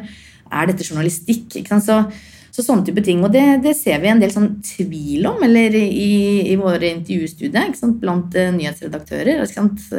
Er 0.52 0.70
dette 0.70 0.86
journalistikk? 0.86 1.58
Så, 1.82 1.98
så 2.54 2.64
sånne 2.64 2.86
type 2.86 3.02
ting. 3.02 3.24
Og 3.26 3.34
det, 3.34 3.44
det 3.66 3.74
ser 3.78 3.98
vi 4.02 4.12
en 4.12 4.22
del 4.22 4.34
sånn 4.34 4.60
tvil 4.62 5.26
om 5.32 5.42
eller 5.42 5.74
i, 5.80 6.52
i 6.52 6.58
våre 6.60 6.92
intervjustudier 7.00 7.74
blant 8.02 8.38
nyhetsredaktører. 8.60 9.42
Ikke 9.42 9.58
sant? 9.58 9.90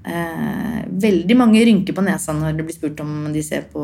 Eh, 0.00 0.76
veldig 1.02 1.36
mange 1.36 1.60
rynker 1.68 1.92
på 1.92 2.04
nesa 2.04 2.32
når 2.32 2.54
det 2.56 2.64
blir 2.64 2.76
spurt 2.76 3.00
om 3.04 3.26
de 3.34 3.42
ser 3.44 3.66
på, 3.68 3.82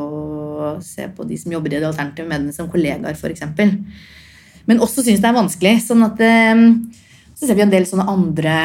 ser 0.80 1.10
på 1.12 1.26
de 1.28 1.36
som 1.36 1.52
jobber 1.52 1.74
i 1.74 1.80
det 1.80 1.88
alternative 1.90 2.28
mediene 2.30 2.54
som 2.56 2.70
kollegaer, 2.72 3.12
f.eks. 3.12 3.44
Men 4.66 4.80
også 4.82 5.04
syns 5.04 5.20
det 5.20 5.28
er 5.28 5.36
vanskelig. 5.36 5.74
Sånn 5.84 6.06
at 6.06 6.22
eh, 6.24 6.62
så 7.36 7.44
ser 7.44 7.58
vi 7.58 7.66
en 7.66 7.74
del 7.74 7.84
sånne 7.88 8.08
andre 8.08 8.56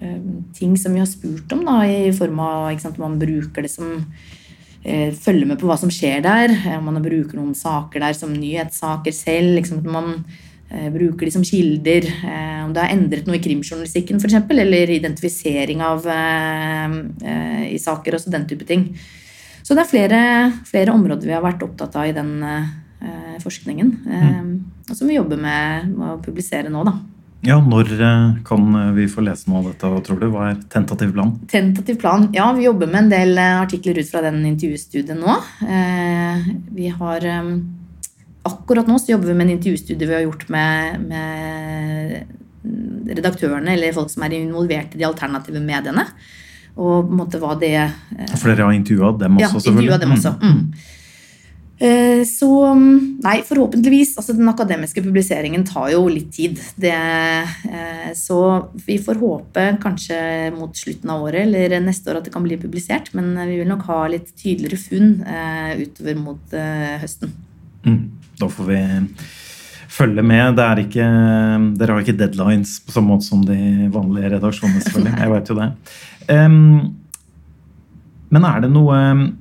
eh, 0.00 0.18
ting 0.58 0.74
som 0.80 0.96
vi 0.96 1.04
har 1.04 1.10
spurt 1.10 1.54
om, 1.54 1.62
da, 1.68 1.78
i 1.86 2.10
form 2.16 2.42
av 2.42 2.72
ikke 2.72 2.88
sant, 2.88 2.98
man 3.02 3.20
bruker 3.20 3.66
det 3.66 3.72
som 3.72 3.92
eh, 4.82 5.14
Følger 5.14 5.46
med 5.46 5.60
på 5.62 5.70
hva 5.70 5.78
som 5.78 5.92
skjer 5.92 6.18
der. 6.26 6.52
Om 6.76 6.90
man 6.90 7.04
bruker 7.04 7.38
noen 7.38 7.54
saker 7.58 8.02
der 8.02 8.18
som 8.18 8.34
nyhetssaker 8.34 9.14
selv. 9.14 9.54
Liksom, 9.60 9.86
at 9.86 9.94
man 9.94 10.12
bruker 10.68 11.26
de 11.26 11.32
som 11.32 11.44
kilder. 11.46 12.06
eh, 12.06 12.64
Om 12.64 12.72
det 12.74 12.82
har 12.82 12.94
endret 12.94 13.26
noe 13.28 13.38
i 13.38 13.42
krimjournalistikken 13.44 14.18
f.eks., 14.18 14.34
eller 14.50 14.90
identifisering 14.90 15.82
av 15.82 16.06
eh, 16.06 16.96
eh, 17.22 17.66
i 17.74 17.78
saker, 17.78 18.14
og 18.16 18.20
så 18.20 18.30
den 18.34 18.46
type 18.50 18.66
ting. 18.66 18.88
Så 19.62 19.74
det 19.74 19.82
er 19.82 19.90
flere, 19.90 20.22
flere 20.66 20.94
områder 20.94 21.26
vi 21.26 21.34
har 21.34 21.42
vært 21.44 21.62
opptatt 21.66 21.96
av 21.98 22.06
i 22.06 22.14
den 22.16 22.42
eh, 22.42 23.36
forskningen. 23.42 23.92
mm. 24.06 24.48
Og 24.86 24.94
som 24.94 25.08
vi 25.10 25.16
jobber 25.18 25.38
med, 25.38 25.94
å 25.98 26.16
publisere 26.22 26.70
nå, 26.70 26.84
da. 26.86 26.92
Ja, 27.46 27.58
Når 27.62 27.90
eh, 28.00 28.36
kan 28.46 28.94
vi 28.96 29.06
få 29.10 29.22
lese 29.26 29.50
noe 29.50 29.60
av 29.60 29.66
dette, 29.70 29.90
tror 30.06 30.20
du? 30.22 30.28
Hva 30.32 30.50
er 30.50 30.60
tentativ 30.72 31.12
plan? 31.14 31.34
Tentativ 31.50 31.98
plan. 32.02 32.28
Ja, 32.34 32.48
vi 32.56 32.64
jobber 32.66 32.90
med 32.90 33.04
en 33.04 33.10
del 33.12 33.38
eh, 33.38 33.60
artikler 33.60 33.98
ut 34.00 34.10
fra 34.10 34.22
den 34.24 34.40
intervjustudien 34.48 35.20
nå. 35.22 35.34
Eh, 35.66 36.46
vi 36.74 36.88
har 36.94 37.26
eh, 37.26 37.50
Akkurat 38.46 38.88
nå 38.88 38.98
så 39.02 39.12
jobber 39.14 39.32
vi 39.32 39.36
med 39.38 39.48
en 39.48 39.56
intervjustudie 39.56 40.08
vi 40.08 40.16
har 40.16 40.26
gjort 40.26 40.48
med, 40.52 41.06
med 41.10 42.34
redaktørene 43.16 43.76
eller 43.76 43.94
folk 43.96 44.10
som 44.12 44.24
er 44.26 44.36
involvert 44.40 44.94
i 44.94 45.00
de 45.00 45.08
alternative 45.08 45.62
mediene. 45.62 46.06
Og 46.76 47.06
på 47.06 47.14
en 47.14 47.22
måte 47.22 47.40
hva 47.40 47.54
det 47.58 47.72
eh, 47.78 48.36
For 48.36 48.50
dere 48.50 48.68
har 48.68 48.76
intervjua 48.76 49.14
dem 49.16 49.38
også, 49.38 49.46
ja, 49.46 49.64
selvfølgelig? 49.64 49.98
dem 50.02 50.14
også. 50.18 50.36
Mm. 50.42 50.60
Mm. 50.60 50.94
Så 52.24 52.46
mm, 52.72 53.18
nei, 53.20 53.34
forhåpentligvis 53.44 54.14
altså 54.16 54.32
Den 54.32 54.48
akademiske 54.48 55.02
publiseringen 55.04 55.66
tar 55.68 55.90
jo 55.92 56.06
litt 56.08 56.30
tid. 56.32 56.56
Det, 56.80 56.92
eh, 57.68 58.12
så 58.16 58.38
vi 58.86 58.96
får 58.96 59.20
håpe 59.20 59.66
kanskje 59.82 60.20
mot 60.56 60.72
slutten 60.76 61.12
av 61.12 61.26
året 61.28 61.44
eller 61.44 61.76
neste 61.84 62.08
år 62.12 62.22
at 62.22 62.28
det 62.28 62.32
kan 62.32 62.46
bli 62.46 62.56
publisert. 62.60 63.12
Men 63.16 63.34
eh, 63.36 63.50
vi 63.50 63.60
vil 63.60 63.68
nok 63.68 63.84
ha 63.90 63.98
litt 64.08 64.32
tydeligere 64.32 64.80
funn 64.80 65.10
eh, 65.28 65.74
utover 65.84 66.16
mot 66.22 66.56
eh, 66.56 66.96
høsten. 67.04 67.36
Mm. 67.84 68.00
Da 68.40 68.50
får 68.52 68.70
vi 68.70 68.82
følge 69.96 70.26
med. 70.26 70.60
Er 70.60 70.82
ikke, 70.82 71.08
dere 71.78 71.96
har 71.96 72.04
ikke 72.04 72.18
deadlines 72.20 72.78
på 72.84 72.94
samme 72.94 73.14
måte 73.14 73.28
som 73.28 73.42
de 73.46 73.88
vanlige 73.94 74.36
redaksjonene, 74.36 74.84
selvfølgelig. 74.84 75.18
Jeg 75.22 75.34
vet 75.34 75.52
jo 75.52 75.58
det. 75.60 75.72
Um, 76.26 76.62
men 78.34 78.42
er 78.42 78.64
det 78.64 78.72
noe 78.74 78.96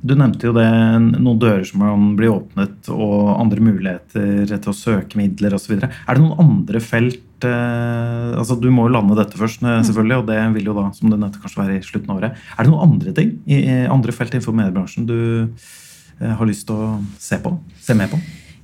Du 0.06 0.14
nevnte 0.14 0.46
jo 0.46 0.54
det, 0.54 0.68
noen 1.16 1.40
dører 1.42 1.64
som 1.66 1.82
kan 1.82 2.12
bli 2.20 2.30
åpnet, 2.30 2.90
og 2.94 3.32
andre 3.34 3.64
muligheter 3.66 4.46
til 4.52 4.72
å 4.72 4.78
søke 4.78 5.20
midler 5.20 5.56
osv. 5.58 5.80
Er 5.82 5.90
det 5.90 6.22
noen 6.22 6.38
andre 6.44 6.82
felt 6.84 7.48
uh, 7.48 8.38
altså 8.38 8.60
Du 8.62 8.70
må 8.74 8.88
jo 8.88 8.94
lande 8.96 9.18
dette 9.18 9.40
først, 9.40 9.66
eh, 9.66 9.82
selvfølgelig, 9.90 10.22
og 10.22 10.30
det 10.30 10.40
vil 10.60 10.72
jo 10.72 10.78
da 10.78 10.88
som 10.96 11.10
det 11.10 11.20
nevnte, 11.20 11.42
kanskje 11.42 11.64
være 11.64 11.80
i 11.80 11.84
slutten 11.86 12.14
av 12.14 12.22
året. 12.22 12.48
Er 12.56 12.64
det 12.64 12.74
noen 12.74 12.88
andre 12.92 13.18
ting 13.18 13.36
i 13.50 13.62
i 13.66 13.78
andre 13.90 14.14
felt 14.14 14.34
innenfor 14.34 14.56
mediebransjen 14.56 15.10
du 15.10 15.20
uh, 15.50 16.34
har 16.38 16.46
lyst 16.48 16.70
til 16.70 16.78
å 16.78 16.96
se 17.20 17.42
på? 17.42 17.58
Se 17.82 17.98
med 17.98 18.14
på? 18.14 18.22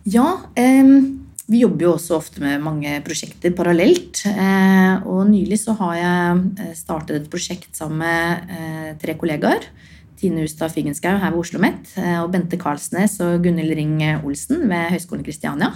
Ja, 0.10 0.26
vi 1.52 1.60
jobber 1.66 1.84
jo 1.84 1.94
også 1.98 2.16
ofte 2.16 2.42
med 2.44 2.62
mange 2.64 2.94
prosjekter 3.04 3.52
parallelt. 3.56 4.22
Eh, 4.30 5.04
og 5.04 5.26
nylig 5.28 5.58
så 5.60 5.76
har 5.82 5.98
jeg 5.98 6.44
eh, 6.64 6.76
startet 6.78 7.18
et 7.18 7.32
prosjekt 7.32 7.76
sammen 7.76 8.06
med 8.06 8.54
eh, 8.56 8.92
tre 9.02 9.18
kollegaer. 9.20 9.68
Tine 10.22 10.46
Hustad 10.46 10.72
Figenschou 10.72 11.18
her 11.18 11.34
ved 11.34 11.42
Oslo 11.42 11.58
OsloMet 11.58 11.96
og 12.22 12.28
Bente 12.30 12.60
Karlsnes 12.62 13.16
og 13.26 13.42
Gunhild 13.42 13.74
Ring 13.74 13.96
Olsen 14.22 14.68
ved 14.70 14.92
Høgskolen 14.94 15.26
Kristiania. 15.26 15.72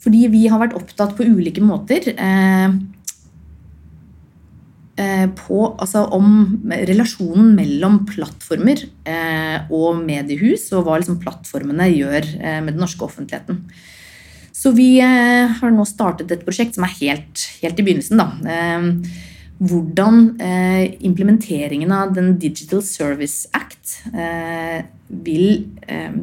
Fordi 0.00 0.22
vi 0.32 0.46
har 0.48 0.62
vært 0.62 0.76
opptatt 0.78 1.12
på 1.18 1.26
ulike 1.26 1.62
måter 1.62 2.08
eh, 2.14 2.78
på, 5.38 5.58
altså 5.78 6.04
om 6.16 6.58
relasjonen 6.68 7.52
mellom 7.54 8.00
plattformer 8.08 8.82
eh, 9.06 9.68
og 9.70 10.00
mediehus, 10.02 10.66
og 10.74 10.86
hva 10.86 10.98
liksom 10.98 11.20
plattformene 11.22 11.86
gjør 11.92 12.26
eh, 12.38 12.58
med 12.64 12.74
den 12.74 12.82
norske 12.82 13.06
offentligheten. 13.06 13.62
Så 14.58 14.72
vi 14.74 14.96
eh, 15.04 15.58
har 15.60 15.74
nå 15.74 15.86
startet 15.86 16.32
et 16.34 16.44
prosjekt 16.46 16.74
som 16.74 16.86
er 16.88 16.96
helt, 16.98 17.44
helt 17.62 17.78
i 17.78 17.86
begynnelsen. 17.86 18.18
Da. 18.18 18.54
Eh, 18.54 19.28
hvordan 19.58 20.40
eh, 20.40 20.96
implementeringen 21.06 21.92
av 21.94 22.14
den 22.14 22.36
Digital 22.38 22.82
Service 22.86 23.48
Act 23.54 23.98
eh, 24.14 24.84
vil, 25.08 25.66
eh, 25.86 26.14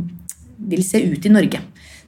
vil 0.72 0.84
se 0.88 1.01
ut 1.03 1.25
i 1.25 1.34
Norge. 1.34 1.60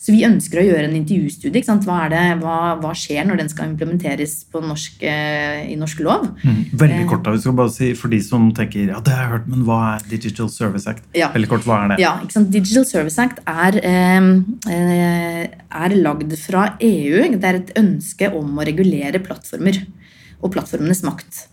Så 0.08 0.14
vi 0.16 0.22
ønsker 0.24 0.62
å 0.62 0.64
gjøre 0.64 0.88
en 0.88 0.94
intervjustudie. 0.96 1.60
Hva, 1.84 1.98
er 2.06 2.12
det, 2.14 2.20
hva, 2.40 2.58
hva 2.80 2.94
skjer 2.96 3.26
når 3.28 3.42
den 3.42 3.50
skal 3.52 3.68
implementeres 3.74 4.38
på 4.48 4.62
norsk, 4.64 5.02
eh, 5.04 5.66
i 5.68 5.76
norsk 5.76 6.00
lov? 6.06 6.30
Mm. 6.46 6.62
Veldig 6.80 7.02
Eh. 7.02 7.08
kort 7.10 7.26
da, 7.26 7.34
vi 7.36 7.42
skal 7.44 7.58
bare 7.58 7.74
si 7.76 7.90
For 7.94 8.08
de 8.08 8.22
som 8.24 8.46
tenker 8.56 8.88
ja, 8.88 9.02
det 9.04 9.12
har 9.12 9.26
jeg 9.26 9.32
hørt, 9.34 9.50
men 9.52 9.66
hva 9.68 9.80
er 9.98 10.06
Digital 10.08 10.48
Service 10.54 10.88
Act? 10.88 11.04
Ja. 11.14 11.28
Veldig 11.34 11.50
kort, 11.52 11.68
hva 11.68 11.82
er 11.84 11.92
det? 11.92 12.00
Ja? 12.06 12.14
Digital 12.56 12.86
Service 12.88 13.20
Act 13.20 13.44
er, 13.46 13.82
eh, 13.84 14.32
eh, 14.72 15.44
er 15.84 15.98
lagd 16.00 16.32
fra 16.40 16.78
EU. 16.80 17.28
Det 17.36 17.44
er 17.44 17.60
et 17.60 17.76
ønske 17.76 18.32
om 18.32 18.56
å 18.56 18.66
regulere 18.66 19.20
plattformer 19.20 19.84
og 20.42 20.54
plattformenes 20.56 21.04
makt. 21.04 21.48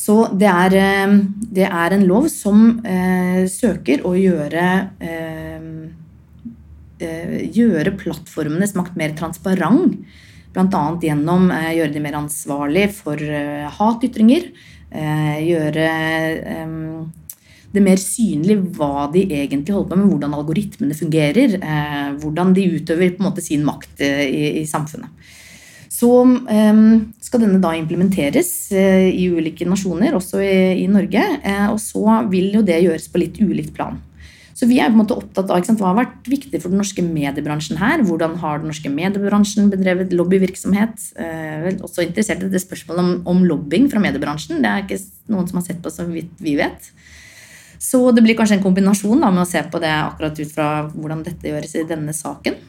Så 0.00 0.22
det 0.40 0.48
er, 0.48 0.72
eh, 0.80 1.18
det 1.52 1.68
er 1.68 1.92
en 1.92 2.06
lov 2.08 2.30
som 2.32 2.80
eh, 2.80 3.44
søker 3.44 4.00
å 4.08 4.16
gjøre 4.16 4.90
eh, 5.04 5.90
gjøre 7.00 7.96
plattformenes 8.00 8.76
makt 8.78 8.98
mer 9.00 9.14
transparent. 9.18 9.96
Bl.a. 10.50 10.82
gjennom 11.02 11.50
eh, 11.54 11.72
gjøre 11.78 11.94
de 11.94 12.02
mer 12.02 12.18
ansvarlig 12.18 12.88
for 12.96 13.20
eh, 13.22 13.68
hatytringer. 13.76 14.48
Eh, 14.90 15.36
gjøre 15.46 15.86
eh, 15.86 16.72
det 17.70 17.82
mer 17.84 18.00
synlig 18.02 18.56
hva 18.74 19.06
de 19.14 19.22
egentlig 19.28 19.76
holder 19.76 19.92
på 19.92 20.00
med, 20.00 20.08
hvordan 20.10 20.34
algoritmene 20.40 20.98
fungerer. 20.98 21.54
Eh, 21.60 22.08
hvordan 22.22 22.54
de 22.56 22.66
utøver 22.80 23.14
på 23.14 23.22
en 23.22 23.30
måte 23.30 23.46
sin 23.46 23.62
makt 23.66 24.02
eh, 24.02 24.24
i, 24.26 24.44
i 24.62 24.66
samfunnet. 24.66 25.30
Så 26.00 26.10
eh, 26.50 26.84
skal 27.22 27.44
denne 27.44 27.62
da 27.62 27.76
implementeres 27.78 28.50
eh, 28.74 29.06
i 29.14 29.28
ulike 29.30 29.68
nasjoner, 29.68 30.18
også 30.18 30.42
i, 30.42 30.54
i 30.82 30.86
Norge. 30.90 31.22
Eh, 31.44 31.66
og 31.70 31.78
så 31.82 32.24
vil 32.32 32.56
jo 32.58 32.66
det 32.66 32.82
gjøres 32.82 33.06
på 33.12 33.22
litt 33.22 33.38
ulikt 33.38 33.76
plan. 33.78 34.02
Så 34.60 34.66
vi 34.68 34.76
er 34.76 34.90
på 34.90 34.98
en 34.98 35.00
måte 35.00 35.16
opptatt 35.16 35.48
av 35.48 35.62
sant, 35.64 35.80
hva 35.80 35.94
har 35.94 36.02
vært 36.02 36.26
viktig 36.28 36.58
for 36.60 36.68
den 36.68 36.82
norske 36.82 37.00
mediebransjen 37.00 37.78
her. 37.80 38.02
Hvordan 38.04 38.34
har 38.42 38.58
den 38.60 38.68
norske 38.68 38.90
mediebransjen 38.92 39.70
bedrevet 39.72 40.12
lobbyvirksomhet? 40.12 41.06
Eh, 41.16 41.54
vel, 41.64 41.78
også 41.86 42.04
interessert 42.04 42.44
i 42.44 42.50
det 42.52 42.60
spørsmålet 42.60 43.00
om, 43.00 43.14
om 43.32 43.40
lobbying 43.48 43.88
fra 43.88 44.02
mediebransjen. 44.04 44.60
Det 44.60 44.68
er 44.68 44.84
ikke 44.84 45.00
noen 45.32 45.48
som 45.48 45.62
har 45.62 45.64
sett 45.64 45.80
på 45.80 45.94
så 45.94 46.04
vidt 46.10 46.44
vi 46.44 46.58
vet. 46.60 46.90
Så 47.80 48.02
det 48.12 48.20
blir 48.26 48.36
kanskje 48.36 48.58
en 48.58 48.66
kombinasjon 48.66 49.24
da, 49.24 49.32
med 49.32 49.46
å 49.46 49.48
se 49.48 49.64
på 49.64 49.80
det 49.80 49.94
akkurat 49.96 50.44
ut 50.44 50.52
fra 50.52 50.68
hvordan 50.92 51.24
dette 51.24 51.48
gjøres 51.48 51.78
i 51.80 51.86
denne 51.88 52.12
saken. 52.12 52.60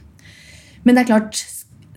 Men 0.88 0.95
det 0.95 1.03
er 1.03 1.12
klart, 1.12 1.43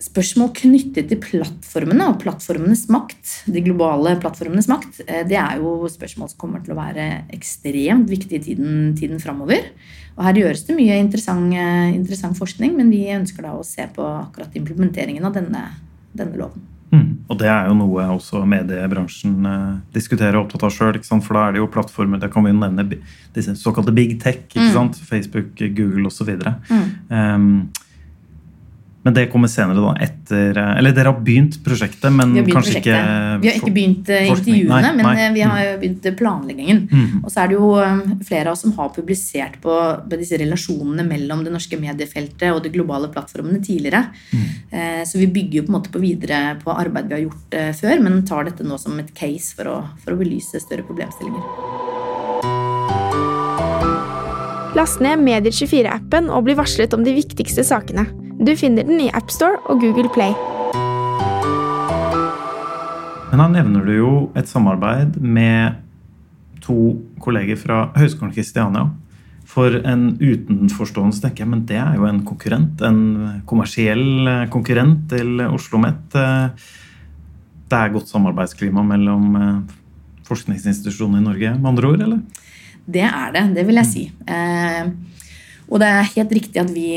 spørsmål 0.05 0.51
knyttet 0.55 1.09
til 1.09 1.19
plattformene 1.21 2.07
og 2.11 2.19
plattformenes 2.21 2.85
makt, 2.93 3.23
de 3.51 3.63
globale 3.65 4.15
plattformenes 4.21 4.69
makt, 4.71 5.01
eh, 5.07 5.23
det 5.27 5.37
er 5.41 5.59
jo 5.61 5.89
spørsmål 5.91 6.31
som 6.31 6.41
kommer 6.41 6.63
til 6.63 6.75
å 6.75 6.79
være 6.79 7.25
ekstremt 7.35 8.09
viktig 8.11 8.39
i 8.39 8.43
tiden, 8.51 8.93
tiden 8.97 9.21
framover. 9.23 9.71
Og 10.15 10.23
her 10.27 10.39
gjøres 10.43 10.65
det 10.67 10.77
mye 10.77 10.99
interessant, 11.01 11.53
eh, 11.53 11.95
interessant 11.95 12.37
forskning, 12.37 12.75
men 12.77 12.89
vi 12.89 13.05
ønsker 13.11 13.43
da 13.43 13.57
å 13.57 13.65
se 13.65 13.87
på 13.95 14.05
akkurat 14.05 14.55
implementeringen 14.55 15.25
av 15.25 15.33
denne, 15.33 15.67
denne 16.15 16.37
loven. 16.37 16.61
Mm. 16.93 17.25
Og 17.27 17.39
det 17.39 17.47
er 17.49 17.67
jo 17.67 17.75
noe 17.75 18.03
også 18.13 18.43
mediebransjen 18.47 19.47
eh, 19.49 19.79
diskuterer 19.95 20.37
og 20.37 20.45
opptatt 20.45 20.67
av 20.67 20.75
sjøl. 20.75 20.99
For 21.03 21.33
da 21.33 21.47
er 21.47 21.55
det 21.55 21.63
jo 21.63 21.71
plattformer 21.71 22.21
Det 22.21 22.31
kan 22.31 22.45
vi 22.45 22.53
jo 22.53 22.59
nevne 22.59 22.99
disse 23.35 23.55
såkalte 23.59 23.93
big 23.95 24.19
tech. 24.21 24.45
Mm. 24.55 24.93
Facebook, 24.93 25.55
Google 25.57 26.07
osv. 26.07 26.31
Mm. 26.69 26.85
Um, 27.09 27.49
men 29.05 29.13
det 29.13 29.27
kommer 29.29 29.49
senere, 29.51 29.77
da. 29.83 29.91
etter 30.01 30.57
eh, 30.57 30.71
Eller 30.79 30.93
dere 30.97 31.11
har 31.13 31.19
begynt 31.21 31.59
prosjektet, 31.63 32.07
men 32.09 32.31
begynt 32.33 32.55
kanskje 32.55 32.79
ikke. 32.79 33.01
Vi 33.43 33.49
har 33.51 33.59
ikke 33.59 33.73
begynt 33.75 34.09
eh, 34.09 34.29
intervjuene, 34.31 34.79
Nei, 34.81 34.93
men 34.97 35.05
nei. 35.05 35.13
eh, 35.21 35.33
vi 35.35 35.43
har 35.45 35.59
jo 35.61 35.75
begynt 35.83 36.07
planleggingen. 36.17 36.79
Mm. 36.89 37.19
Og 37.21 37.29
så 37.29 37.43
er 37.43 37.51
det 37.51 37.59
jo 37.59 37.69
flere 38.25 38.49
av 38.49 38.55
oss 38.55 38.63
som 38.65 38.73
har 38.79 38.89
publisert 38.95 39.59
på, 39.61 39.75
på 40.09 40.19
disse 40.23 40.39
relasjonene 40.41 41.05
mellom 41.05 41.45
det 41.45 41.53
norske 41.53 41.77
mediefeltet 41.77 42.49
og 42.49 42.63
de 42.65 42.73
globale 42.73 43.11
plattformene 43.13 43.61
tidligere. 43.61 44.07
Mm. 44.33 45.05
Så 45.05 45.21
vi 45.21 45.29
bygger 45.29 45.59
jo 45.59 45.67
på 45.67 45.71
en 45.73 45.77
måte 45.77 45.93
på 45.93 46.01
videre 46.01 46.41
på 46.63 46.73
arbeid 46.73 47.11
vi 47.11 47.19
har 47.19 47.27
gjort 47.27 47.59
før, 47.77 48.01
men 48.07 48.23
tar 48.25 48.49
dette 48.49 48.65
nå 48.65 48.79
som 48.81 48.97
et 49.03 49.13
case 49.13 49.53
for 49.53 49.69
å, 49.69 49.77
for 50.01 50.15
å 50.15 50.19
belyse 50.23 50.63
større 50.65 50.87
problemstillinger. 50.87 51.94
Last 54.75 54.99
ned 54.99 55.21
Medier24-appen 55.23 56.25
og 56.35 56.49
bli 56.49 56.53
varslet 56.59 56.91
om 56.97 57.03
de 57.05 57.13
viktigste 57.15 57.63
sakene. 57.63 58.09
Du 58.43 58.51
finner 58.59 58.83
den 58.83 58.99
i 58.99 59.07
AppStore 59.15 59.61
og 59.71 59.79
Google 59.79 60.09
Play. 60.11 60.35
Men 63.29 63.39
da 63.39 63.45
nevner 63.53 63.87
du 63.87 63.93
jo 63.95 64.11
et 64.35 64.51
samarbeid 64.51 65.15
med 65.23 65.79
to 66.65 66.97
kolleger 67.23 67.55
fra 67.61 67.79
Høgskolen 67.95 68.35
Kristiania. 68.35 68.89
For 69.47 69.79
en 69.79 70.09
utenforstående 70.19 71.23
tenker 71.23 71.45
jeg, 71.45 71.53
men 71.53 71.63
det 71.69 71.79
er 71.79 71.95
jo 71.95 72.09
en 72.11 72.25
konkurrent. 72.27 72.83
En 72.83 73.43
kommersiell 73.47 74.27
konkurrent 74.51 75.07
til 75.13 75.39
Oslo 75.45 75.55
OsloMet. 75.55 76.19
Det 77.65 77.79
er 77.79 77.95
godt 77.95 78.11
samarbeidsklima 78.11 78.83
mellom 78.91 79.39
eh, 79.39 79.75
forskningsinstitusjonene 80.27 81.23
i 81.23 81.29
Norge, 81.31 81.55
med 81.55 81.71
andre 81.71 81.95
ord, 81.95 82.03
eller? 82.09 82.44
Det 82.85 83.03
er 83.05 83.33
det, 83.33 83.43
det 83.57 83.65
vil 83.65 83.79
jeg 83.81 83.89
si. 83.89 84.03
Eh, 84.29 84.89
og 85.65 85.81
det 85.81 85.87
er 85.89 86.11
helt 86.11 86.33
riktig 86.37 86.61
at 86.61 86.69
vi 86.69 86.89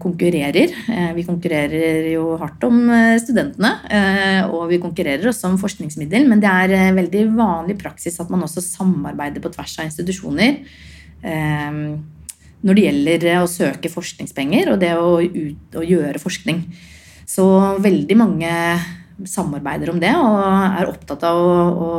konkurrerer. 0.00 0.72
Eh, 0.88 1.10
vi 1.18 1.26
konkurrerer 1.26 2.08
jo 2.14 2.38
hardt 2.40 2.64
om 2.64 2.78
eh, 2.88 3.18
studentene. 3.20 3.74
Og 4.48 4.64
vi 4.72 4.80
konkurrerer 4.80 5.28
også 5.28 5.50
om 5.50 5.60
forskningsmiddel, 5.60 6.24
men 6.30 6.40
det 6.40 6.48
er 6.50 6.96
veldig 6.96 7.26
vanlig 7.36 7.76
praksis 7.82 8.16
at 8.22 8.32
man 8.32 8.46
også 8.46 8.64
samarbeider 8.64 9.44
på 9.44 9.52
tvers 9.52 9.78
av 9.78 9.88
institusjoner. 9.90 10.64
når 12.64 12.76
det 12.76 12.84
gjelder 12.84 13.24
å 13.42 13.48
søke 13.48 13.88
forskningspenger 13.92 14.72
og 14.72 14.80
det 14.80 14.92
å, 14.96 15.20
ut, 15.20 15.76
å 15.76 15.84
gjøre 15.84 16.20
forskning. 16.20 16.64
Så 17.28 17.44
veldig 17.80 18.16
mange 18.16 18.50
samarbeider 19.24 19.92
om 19.92 20.00
det 20.00 20.12
og 20.16 20.40
er 20.80 20.88
opptatt 20.90 21.24
av 21.24 21.38
å, 21.40 21.54
å 21.86 21.90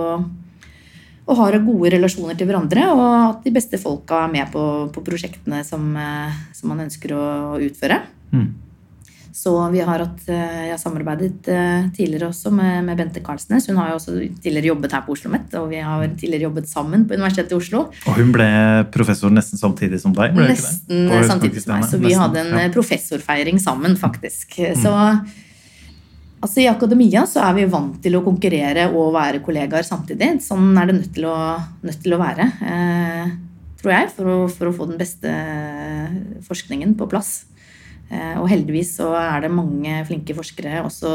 og 1.25 1.39
har 1.39 1.57
gode 1.65 1.93
relasjoner 1.95 2.37
til 2.37 2.49
hverandre, 2.49 2.83
og 2.93 3.05
at 3.05 3.47
de 3.47 3.53
beste 3.55 3.79
folka 3.81 4.25
er 4.25 4.33
med 4.33 4.51
på, 4.53 4.65
på 4.93 5.05
prosjektene 5.05 5.63
som, 5.65 5.87
eh, 5.97 6.37
som 6.53 6.69
man 6.71 6.85
ønsker 6.85 7.15
å 7.17 7.25
utføre. 7.65 8.03
Mm. 8.35 8.53
Så 9.35 9.51
vi 9.73 9.81
har, 9.83 9.99
hatt, 9.99 10.21
eh, 10.31 10.59
jeg 10.69 10.71
har 10.71 10.79
samarbeidet 10.79 11.49
eh, 11.51 11.87
tidligere 11.97 12.29
også 12.29 12.53
med, 12.55 12.85
med 12.87 13.01
Bente 13.01 13.23
Karlsnes. 13.25 13.65
Hun 13.67 13.81
har 13.81 13.89
jo 13.91 13.97
også 13.97 14.13
tidligere 14.39 14.69
jobbet 14.69 14.93
her 14.95 15.01
på 15.03 15.11
Oslo 15.11 15.31
OsloMet, 15.31 15.57
og 15.59 15.65
vi 15.73 15.81
har 15.83 16.05
tidligere 16.13 16.45
jobbet 16.45 16.69
sammen 16.71 17.07
på 17.09 17.17
Universitetet 17.17 17.51
i 17.51 17.57
Oslo. 17.57 17.81
Og 18.05 18.19
hun 18.21 18.29
ble 18.35 18.47
professor 18.93 19.33
nesten 19.33 19.59
samtidig 19.59 19.99
som 20.05 20.13
deg? 20.15 20.37
Nesten 20.37 21.09
samtidig 21.27 21.65
som 21.65 21.73
meg. 21.75 21.89
Så 21.89 21.99
vi 21.99 22.13
Nesten, 22.13 22.21
hadde 22.21 22.43
en 22.45 22.53
ja. 22.53 22.69
Mm. 22.69 22.77
professorfeiring 22.77 23.59
sammen, 23.65 23.97
faktisk. 23.99 24.55
Så 24.79 24.93
altså, 26.45 26.61
i 26.63 26.69
akademia 26.69 27.25
så 27.29 27.41
er 27.45 27.57
vi 27.57 27.65
vant 27.71 27.97
til 28.03 28.17
å 28.17 28.23
konkurrere 28.25 28.87
og 28.93 29.13
være 29.15 29.41
kollegaer 29.45 29.85
samtidig. 29.87 30.35
Sånn 30.45 30.71
er 30.77 30.89
det 30.89 30.97
nødt 30.99 31.11
til 31.17 31.27
å, 31.29 31.35
nødt 31.85 32.01
til 32.03 32.15
å 32.15 32.21
være, 32.21 32.47
eh, 32.61 33.33
tror 33.81 33.93
jeg, 33.95 34.13
for 34.15 34.31
å, 34.31 34.37
for 34.53 34.69
å 34.69 34.75
få 34.75 34.89
den 34.91 35.01
beste 35.01 35.33
forskningen 36.45 36.95
på 36.99 37.09
plass. 37.11 37.45
Eh, 38.11 38.35
og 38.37 38.49
heldigvis 38.51 38.95
så 38.99 39.11
er 39.17 39.45
det 39.45 39.53
mange 39.53 40.03
flinke 40.05 40.35
forskere 40.37 40.83
også 40.85 41.13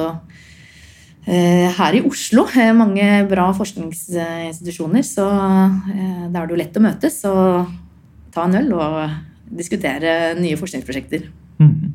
eh, 1.26 1.68
her 1.76 1.98
i 1.98 2.02
Oslo. 2.06 2.46
Eh, 2.50 2.72
mange 2.76 3.06
bra 3.30 3.50
forskningsinstitusjoner, 3.56 5.06
så 5.06 5.28
eh, 5.30 6.26
da 6.30 6.42
er 6.42 6.50
det 6.50 6.56
jo 6.56 6.62
lett 6.62 6.80
å 6.80 6.84
møtes 6.84 7.22
og 7.30 7.70
ta 8.34 8.46
en 8.46 8.58
øl 8.62 8.74
og 8.78 8.98
diskutere 9.50 10.34
nye 10.38 10.58
forskningsprosjekter. 10.58 11.30
Mhm. 11.62 11.89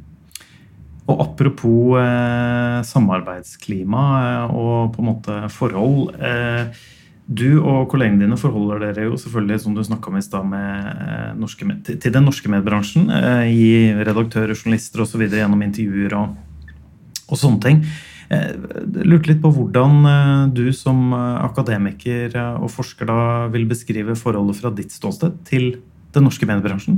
Og 1.05 1.21
apropos 1.21 1.99
eh, 2.01 2.79
samarbeidsklima 2.87 4.03
eh, 4.21 4.55
og 4.57 4.95
på 4.95 5.03
en 5.03 5.09
måte 5.11 5.35
forhold. 5.53 6.15
Eh, 6.17 6.79
du 7.25 7.59
og 7.59 7.87
kollegene 7.89 8.21
dine 8.21 8.37
forholder 8.37 8.81
dere 8.87 9.05
jo 9.07 9.17
selvfølgelig 9.17 9.61
som 9.61 9.77
du 9.77 9.83
om 9.85 10.17
i 10.17 10.23
sted, 10.25 10.43
med, 10.49 10.89
eh, 11.37 11.95
til 12.01 12.11
den 12.13 12.25
norske 12.25 12.49
mediebransjen. 12.49 13.09
Eh, 13.09 13.45
I 13.53 13.93
redaktører, 14.01 14.55
journalister 14.57 15.01
osv. 15.01 15.27
gjennom 15.29 15.61
intervjuer 15.61 16.17
og, 16.17 16.35
og 17.29 17.37
sånne 17.37 17.61
ting. 17.61 17.85
Jeg 18.25 19.05
lurte 19.05 19.29
litt 19.29 19.41
på 19.43 19.51
hvordan 19.53 20.49
du 20.57 20.71
som 20.73 21.13
akademiker 21.13 22.33
og 22.57 22.71
forsker 22.73 23.05
da 23.05 23.17
vil 23.53 23.67
beskrive 23.69 24.15
forholdet 24.17 24.57
fra 24.57 24.71
ditt 24.73 24.89
ståsted 24.89 25.43
til 25.45 25.75
den 26.15 26.25
norske 26.25 26.47
mediebransjen. 26.49 26.97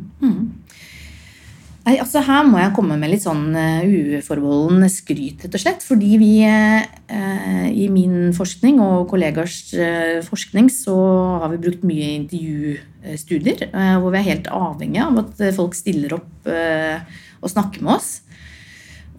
Nei, 1.88 1.96
altså 2.04 2.20
Her 2.20 2.44
må 2.44 2.58
jeg 2.60 2.74
komme 2.76 2.98
med 3.00 3.14
litt 3.14 3.24
sånn 3.24 3.54
uh, 3.56 4.18
uforbeholden 4.20 4.84
skryt, 4.92 5.46
rett 5.46 5.54
og 5.56 5.62
slett. 5.64 5.86
Fordi 5.88 6.18
vi 6.20 6.32
eh, 6.44 7.68
i 7.72 7.86
min 7.92 8.34
forskning 8.36 8.82
og 8.84 9.06
kollegers 9.08 9.62
eh, 9.72 10.18
forskning 10.26 10.68
så 10.74 10.98
har 11.44 11.54
vi 11.54 11.62
brukt 11.64 11.86
mye 11.88 12.10
intervjustudier. 12.18 13.70
eh, 13.70 13.94
hvor 14.02 14.12
vi 14.12 14.20
er 14.20 14.28
helt 14.34 14.52
avhengige 14.52 15.06
av 15.06 15.22
at 15.24 15.40
eh, 15.46 15.56
folk 15.56 15.78
stiller 15.80 16.18
opp 16.18 16.52
eh, 16.52 17.08
og 17.40 17.54
snakker 17.54 17.86
med 17.88 17.96
oss. 17.96 18.12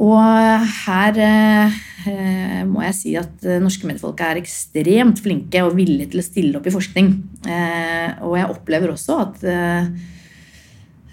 Og 0.04 0.68
her 0.84 1.22
eh, 1.24 1.80
eh, 2.04 2.60
må 2.68 2.84
jeg 2.84 2.98
si 3.00 3.16
at 3.16 3.48
eh, 3.48 3.62
norske 3.64 3.88
mediefolk 3.88 4.20
er 4.28 4.42
ekstremt 4.42 5.24
flinke 5.24 5.64
og 5.64 5.72
villige 5.80 6.12
til 6.12 6.20
å 6.20 6.28
stille 6.28 6.60
opp 6.60 6.68
i 6.68 6.76
forskning. 6.76 7.10
Eh, 7.48 8.12
og 8.28 8.36
jeg 8.42 8.52
opplever 8.58 8.92
også 8.92 9.20
at 9.24 9.48
eh, 9.48 9.88
eh, 9.88 10.16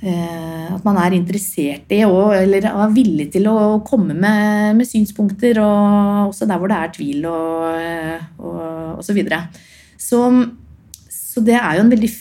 at 0.05 0.83
man 0.85 0.97
er 1.01 1.15
interessert 1.17 1.91
i 1.95 2.01
og, 2.05 2.35
eller 2.37 2.67
er 2.69 2.93
villig 2.93 3.29
til 3.33 3.47
å 3.49 3.79
komme 3.85 4.13
med, 4.13 4.75
med 4.77 4.89
synspunkter, 4.89 5.59
og 5.63 6.29
også 6.29 6.47
der 6.49 6.61
hvor 6.61 6.71
det 6.71 6.77
er 6.77 6.93
tvil 6.93 7.25
og, 7.29 7.79
eh, 7.79 8.27
og, 8.37 8.61
og 8.99 9.03
så 9.05 9.15
videre. 9.17 9.45
Så, 9.97 10.21
så 11.09 11.43
det 11.45 11.57
er 11.57 11.77
jo 11.77 11.85
en 11.85 11.93
veldig 11.93 12.11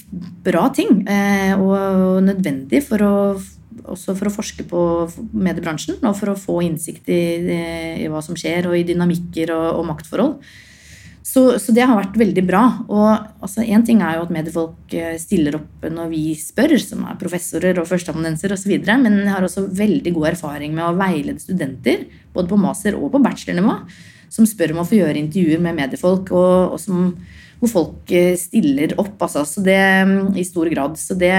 bra 0.47 0.69
ting 0.75 1.03
eh, 1.11 1.53
og 1.59 2.23
nødvendig 2.25 2.81
for 2.87 3.05
å, 3.05 3.15
også 3.85 4.15
for 4.17 4.31
å 4.31 4.35
forske 4.35 4.67
på 4.71 4.85
mediebransjen 5.33 6.01
og 6.01 6.17
for 6.19 6.33
å 6.33 6.39
få 6.41 6.61
innsikt 6.65 7.11
i, 7.13 7.23
i 8.05 8.13
hva 8.13 8.23
som 8.25 8.39
skjer, 8.39 8.71
og 8.71 8.79
i 8.79 8.87
dynamikker 8.89 9.53
og 9.55 9.85
maktforhold. 9.91 10.39
Så, 11.25 11.43
så, 11.57 11.73
det 11.73 11.87
har 11.89 11.97
vært 11.97 12.19
veldig 12.21 12.43
bra. 12.45 12.63
Og 12.93 13.09
altså, 13.41 13.65
ting 13.87 14.03
er 14.05 14.19
jo 14.19 14.27
at 14.27 14.33
mediefolk 14.35 14.93
eh, 14.93 15.15
stiller 15.21 15.57
opp 15.57 15.87
når 15.89 16.11
vi 16.13 16.25
spør, 16.37 16.75
som 16.83 17.07
er 17.09 17.17
professorer 17.21 17.81
og 17.81 17.89
førsteamanuenser 17.89 18.53
osv., 18.53 18.75
men 19.01 19.23
jeg 19.23 19.33
har 19.33 19.47
også 19.47 19.65
veldig 19.73 20.13
god 20.19 20.35
erfaring 20.35 20.75
med 20.77 20.85
å 20.85 20.97
veilede 20.99 21.41
studenter, 21.41 22.05
både 22.37 22.51
på 22.51 22.59
master- 22.61 22.99
og 22.99 23.09
på 23.15 23.23
bachelornivå, 23.25 23.79
som 24.37 24.49
spør 24.49 24.75
om 24.75 24.83
å 24.83 24.87
få 24.91 24.99
gjøre 24.99 25.23
intervjuer 25.23 25.63
med 25.65 25.79
mediefolk, 25.79 26.29
og, 26.37 26.75
og 26.77 26.83
som, 26.83 27.07
hvor 27.63 27.73
folk 27.73 28.13
eh, 28.13 28.35
stiller 28.37 28.93
opp 29.01 29.25
altså, 29.25 29.65
det, 29.65 29.81
i 30.37 30.45
stor 30.45 30.69
grad. 30.75 31.01
Så 31.01 31.17
det, 31.17 31.33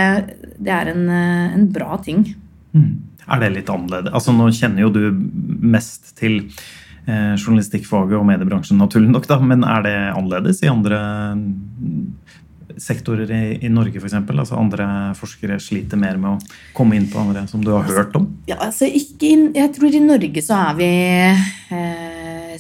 det 0.58 0.74
er 0.74 0.96
en, 0.96 1.06
eh, 1.14 1.60
en, 1.60 1.68
bra 1.76 2.00
ting. 2.02 2.26
Mm. 2.74 2.96
Er 3.30 3.46
det 3.46 3.54
litt 3.60 3.70
annerledes? 3.70 4.18
Altså, 4.18 4.34
nå 4.34 4.50
kjenner 4.50 4.88
jo 4.88 4.92
du 4.98 5.04
mest 5.62 6.16
til 6.18 6.42
journalistikkfaget 7.06 8.18
og 8.18 8.26
mediebransjen, 8.26 8.80
naturlig 8.82 9.12
nok, 9.14 9.28
da, 9.30 9.38
men 9.38 9.62
er 9.68 9.84
det 9.86 9.98
annerledes 10.16 10.64
i 10.66 10.72
andre 10.72 11.00
sektorer 12.82 13.30
i, 13.32 13.44
i 13.66 13.72
Norge 13.72 14.02
f.eks.? 14.02 14.16
Altså 14.16 14.60
andre 14.60 14.88
forskere 15.18 15.60
sliter 15.64 16.00
mer 16.00 16.20
med 16.22 16.36
å 16.36 16.62
komme 16.76 16.98
inn 16.98 17.08
på 17.12 17.22
andre 17.22 17.46
som 17.50 17.64
du 17.64 17.72
har 17.74 17.88
hørt 17.88 18.16
om? 18.18 18.30
Ja, 18.50 18.60
altså 18.66 18.90
ikke, 18.90 19.34
Jeg 19.56 19.74
tror 19.76 19.96
i 19.96 20.04
Norge 20.04 20.44
så 20.44 20.58
er 20.70 20.80
vi 20.80 20.90
eh, 21.76 22.56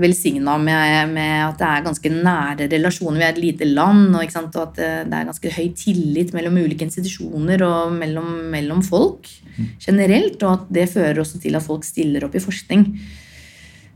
velsigna 0.00 0.56
med, 0.60 1.14
med, 1.14 1.34
at 1.48 1.58
det 1.60 1.70
er 1.70 1.86
ganske 1.86 2.12
nære 2.14 2.68
relasjoner. 2.72 3.18
Vi 3.20 3.26
er 3.26 3.34
et 3.34 3.42
lite 3.44 3.70
land, 3.70 4.14
og, 4.14 4.36
og 4.40 4.60
at 4.64 4.78
det 4.80 5.18
er 5.20 5.30
ganske 5.30 5.54
høy 5.56 5.66
tillit 5.78 6.34
mellom 6.36 6.60
ulike 6.60 6.86
institusjoner 6.86 7.64
og 7.66 7.96
mellom, 7.96 8.30
mellom 8.52 8.84
folk 8.86 9.30
mm. 9.56 9.74
generelt. 9.86 10.38
Og 10.42 10.52
at 10.54 10.70
det 10.80 10.88
fører 10.94 11.22
også 11.24 11.42
til 11.42 11.58
at 11.58 11.66
folk 11.66 11.86
stiller 11.86 12.26
opp 12.26 12.38
i 12.38 12.44
forskning. 12.44 12.86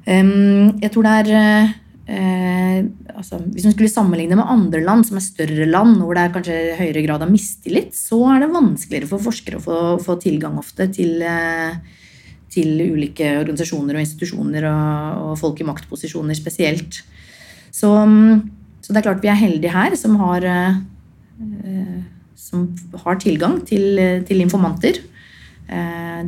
Jeg 0.05 0.91
tror 0.93 1.07
det 1.07 1.13
er 1.33 1.75
eh, 2.07 2.85
altså, 3.15 3.39
Hvis 3.41 3.65
man 3.65 3.75
skulle 3.75 3.89
sammenligne 3.93 4.37
med 4.37 4.51
andre 4.51 4.83
land 4.85 5.07
som 5.09 5.19
er 5.19 5.25
større 5.25 5.69
land, 5.69 5.97
hvor 6.03 6.17
det 6.17 6.25
er 6.25 6.35
kanskje 6.35 6.59
høyere 6.79 7.05
grad 7.07 7.25
av 7.25 7.33
mistillit, 7.33 7.95
så 7.97 8.21
er 8.35 8.45
det 8.45 8.53
vanskeligere 8.53 9.09
for 9.11 9.25
forskere 9.25 9.61
å 9.61 9.65
få, 9.65 9.79
få 10.05 10.19
tilgang 10.23 10.59
ofte 10.61 10.89
til, 10.93 11.23
eh, 11.25 11.79
til, 12.53 12.77
ulike 12.95 13.31
organisasjoner 13.41 13.97
og 13.97 14.05
institusjoner 14.05 14.69
og, 14.69 15.25
og, 15.31 15.39
folk 15.41 15.63
i 15.63 15.69
maktposisjoner 15.71 16.37
spesielt. 16.37 17.01
Så, 17.75 17.91
så, 17.91 18.93
det 18.93 19.01
er 19.01 19.09
klart 19.09 19.25
vi 19.25 19.33
er 19.33 19.41
heldige 19.41 19.75
her 19.75 19.97
som 19.99 20.21
har, 20.21 20.45
eh, 20.45 21.99
som 22.39 22.69
har 23.07 23.19
tilgang 23.23 23.63
til, 23.67 23.99
til 24.29 24.45
informanter. 24.45 25.01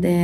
Det 0.01 0.17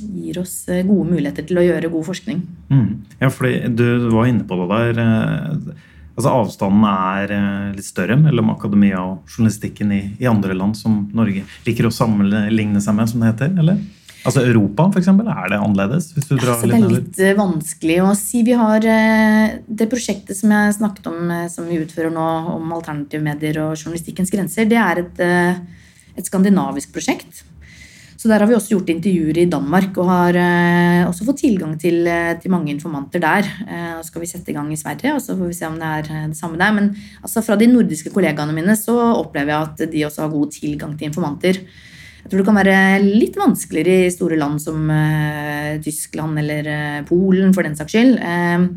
gir 0.00 0.40
oss 0.40 0.64
eh, 0.68 0.82
gode 0.86 1.12
muligheter 1.12 1.46
til 1.46 1.60
å 1.60 1.66
gjøre 1.66 1.92
god 1.92 2.08
forskning. 2.10 2.42
Mm. 2.72 2.90
Ja, 3.20 3.30
fordi 3.32 3.70
Du 3.76 4.10
var 4.14 4.28
inne 4.30 4.46
på 4.48 4.58
det 4.60 4.68
der. 4.72 5.00
Eh, 5.04 5.86
altså 6.16 6.34
Avstanden 6.34 6.84
er 6.88 7.34
eh, 7.36 7.70
litt 7.76 7.88
større 7.88 8.18
mellom 8.20 8.52
akademia 8.54 9.02
og 9.04 9.30
journalistikken 9.30 9.94
i, 9.96 10.02
i 10.20 10.28
andre 10.30 10.56
land 10.56 10.78
som 10.78 11.06
Norge 11.16 11.46
liker 11.66 11.88
å 11.88 11.94
sammenligne 11.94 12.82
seg 12.82 12.98
med, 12.98 13.10
som 13.10 13.24
det 13.24 13.32
heter? 13.32 13.56
eller? 13.62 13.80
Altså 14.20 14.42
Europa, 14.44 14.84
for 14.92 15.00
eksempel, 15.00 15.30
er 15.32 15.46
det 15.48 15.58
annerledes? 15.64 16.10
hvis 16.12 16.26
du 16.28 16.34
drar 16.34 16.58
altså, 16.58 16.68
Det 16.68 16.76
er 16.76 16.90
litt 16.92 17.38
vanskelig 17.38 17.94
å 18.04 18.10
si. 18.18 18.42
Vi 18.44 18.52
har 18.52 18.84
Det 18.84 19.86
prosjektet 19.88 20.36
som 20.36 20.52
jeg 20.52 20.74
snakket 20.76 21.08
om, 21.08 21.32
som 21.48 21.64
vi 21.64 21.78
utfører 21.80 22.12
nå, 22.12 22.26
om 22.52 22.74
alternative 22.76 23.24
medier 23.24 23.62
og 23.64 23.78
journalistikkens 23.78 24.34
grenser, 24.34 24.68
det 24.68 24.76
er 24.76 25.00
et, 25.06 25.24
et 26.20 26.28
skandinavisk 26.28 26.92
prosjekt. 26.92 27.46
Så 28.20 28.28
der 28.28 28.42
har 28.42 28.50
vi 28.50 28.52
også 28.52 28.74
gjort 28.74 28.90
intervjuer 28.92 29.38
i 29.40 29.48
Danmark 29.48 29.96
og 29.96 30.08
har 30.10 30.36
eh, 30.36 31.06
også 31.08 31.24
fått 31.24 31.38
tilgang 31.40 31.72
til, 31.80 32.02
eh, 32.04 32.34
til 32.36 32.52
mange 32.52 32.68
informanter 32.68 33.22
der. 33.22 33.46
Eh, 33.64 33.94
så 33.96 34.10
skal 34.10 34.20
vi 34.20 34.28
sette 34.28 34.52
i 34.52 34.56
gang 34.58 34.68
i 34.68 34.76
Sverige, 34.76 35.14
og 35.14 35.22
så 35.24 35.38
får 35.38 35.48
vi 35.48 35.56
se 35.56 35.64
om 35.70 35.78
det 35.80 35.88
er 35.88 36.10
det 36.28 36.36
samme 36.36 36.60
der. 36.60 36.74
Men 36.76 36.90
altså, 37.22 37.40
fra 37.46 37.56
de 37.56 37.70
nordiske 37.70 38.12
kollegaene 38.12 38.52
mine 38.52 38.76
så 38.76 38.92
opplever 39.22 39.54
jeg 39.54 39.70
at 39.70 39.94
de 39.94 40.04
også 40.04 40.26
har 40.26 40.34
god 40.34 40.52
tilgang 40.52 40.92
til 40.98 41.08
informanter. 41.08 41.62
Jeg 42.20 42.28
tror 42.28 42.42
det 42.42 42.48
kan 42.50 42.60
være 42.60 42.78
litt 43.06 43.40
vanskeligere 43.40 44.04
i 44.04 44.12
store 44.12 44.36
land 44.36 44.60
som 44.60 44.90
Tyskland 45.80 46.42
eller 46.42 46.68
Polen, 47.08 47.54
for 47.56 47.64
den 47.64 47.78
saks 47.78 47.96
skyld. 47.96 48.20
Uh, 48.20 48.68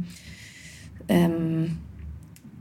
um, 1.12 1.66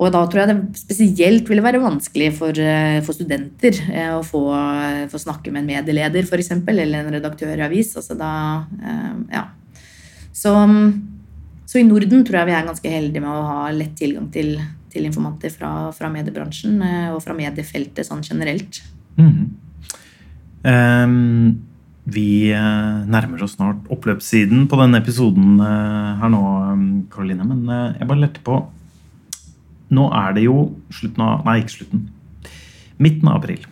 og 0.03 0.11
da 0.11 0.23
tror 0.27 0.43
jeg 0.43 0.51
det 0.51 0.81
spesielt 0.81 1.49
ville 1.51 1.63
være 1.65 1.81
vanskelig 1.83 2.33
for, 2.35 2.59
eh, 2.59 2.99
for 3.07 3.15
studenter 3.15 3.77
eh, 3.93 4.11
å 4.17 4.23
få, 4.27 4.43
eh, 4.57 5.07
få, 5.13 5.21
snakke 5.23 5.53
med 5.53 5.63
en 5.63 5.71
medieleder 5.71 6.27
f.eks., 6.27 6.51
eller 6.59 6.99
en 6.99 7.15
redaktør 7.15 7.55
i 7.55 7.67
avis. 7.67 7.95
Altså 8.01 8.17
da, 8.19 8.33
ja. 9.31 9.47
Så, 10.33 10.53
så, 11.67 11.79
i 11.79 11.87
Norden 11.87 12.25
tror 12.27 12.41
jeg 12.41 12.51
vi 12.51 12.57
er 12.59 12.67
ganske 12.67 12.95
heldige 12.95 13.23
med 13.23 13.31
å 13.31 13.47
ha 13.47 13.71
lett 13.75 13.95
tilgang 13.99 14.27
til, 14.35 14.57
til 14.91 15.07
informanter 15.07 15.53
fra, 15.55 15.93
fra, 15.95 16.11
mediebransjen 16.11 16.81
og 17.15 17.21
fra 17.23 17.37
mediefeltet 17.37 18.09
sånn 18.09 18.25
generelt. 18.27 18.83
Mm. 19.21 19.53
Um, 20.63 21.63
vi 22.03 22.51
nærmer 22.51 23.45
oss 23.45 23.55
snart 23.59 23.87
oppløpssiden 23.93 24.67
på 24.71 24.79
denne 24.81 24.99
episoden 25.03 25.61
her 25.63 26.33
nå, 26.33 26.45
Karoline. 27.13 27.47
Men 27.47 27.93
jeg 28.01 28.09
bare 28.09 28.25
lærte 28.25 28.43
på 28.43 28.65
nå 29.93 30.09
er 30.17 30.35
det 30.37 30.47
jo 30.49 30.73
slutten 30.95 31.25
av 31.25 31.47
Nei, 31.47 31.61
ikke 31.63 31.77
slutten. 31.77 32.09
Midten 33.03 33.31
av 33.31 33.41
april. 33.41 33.65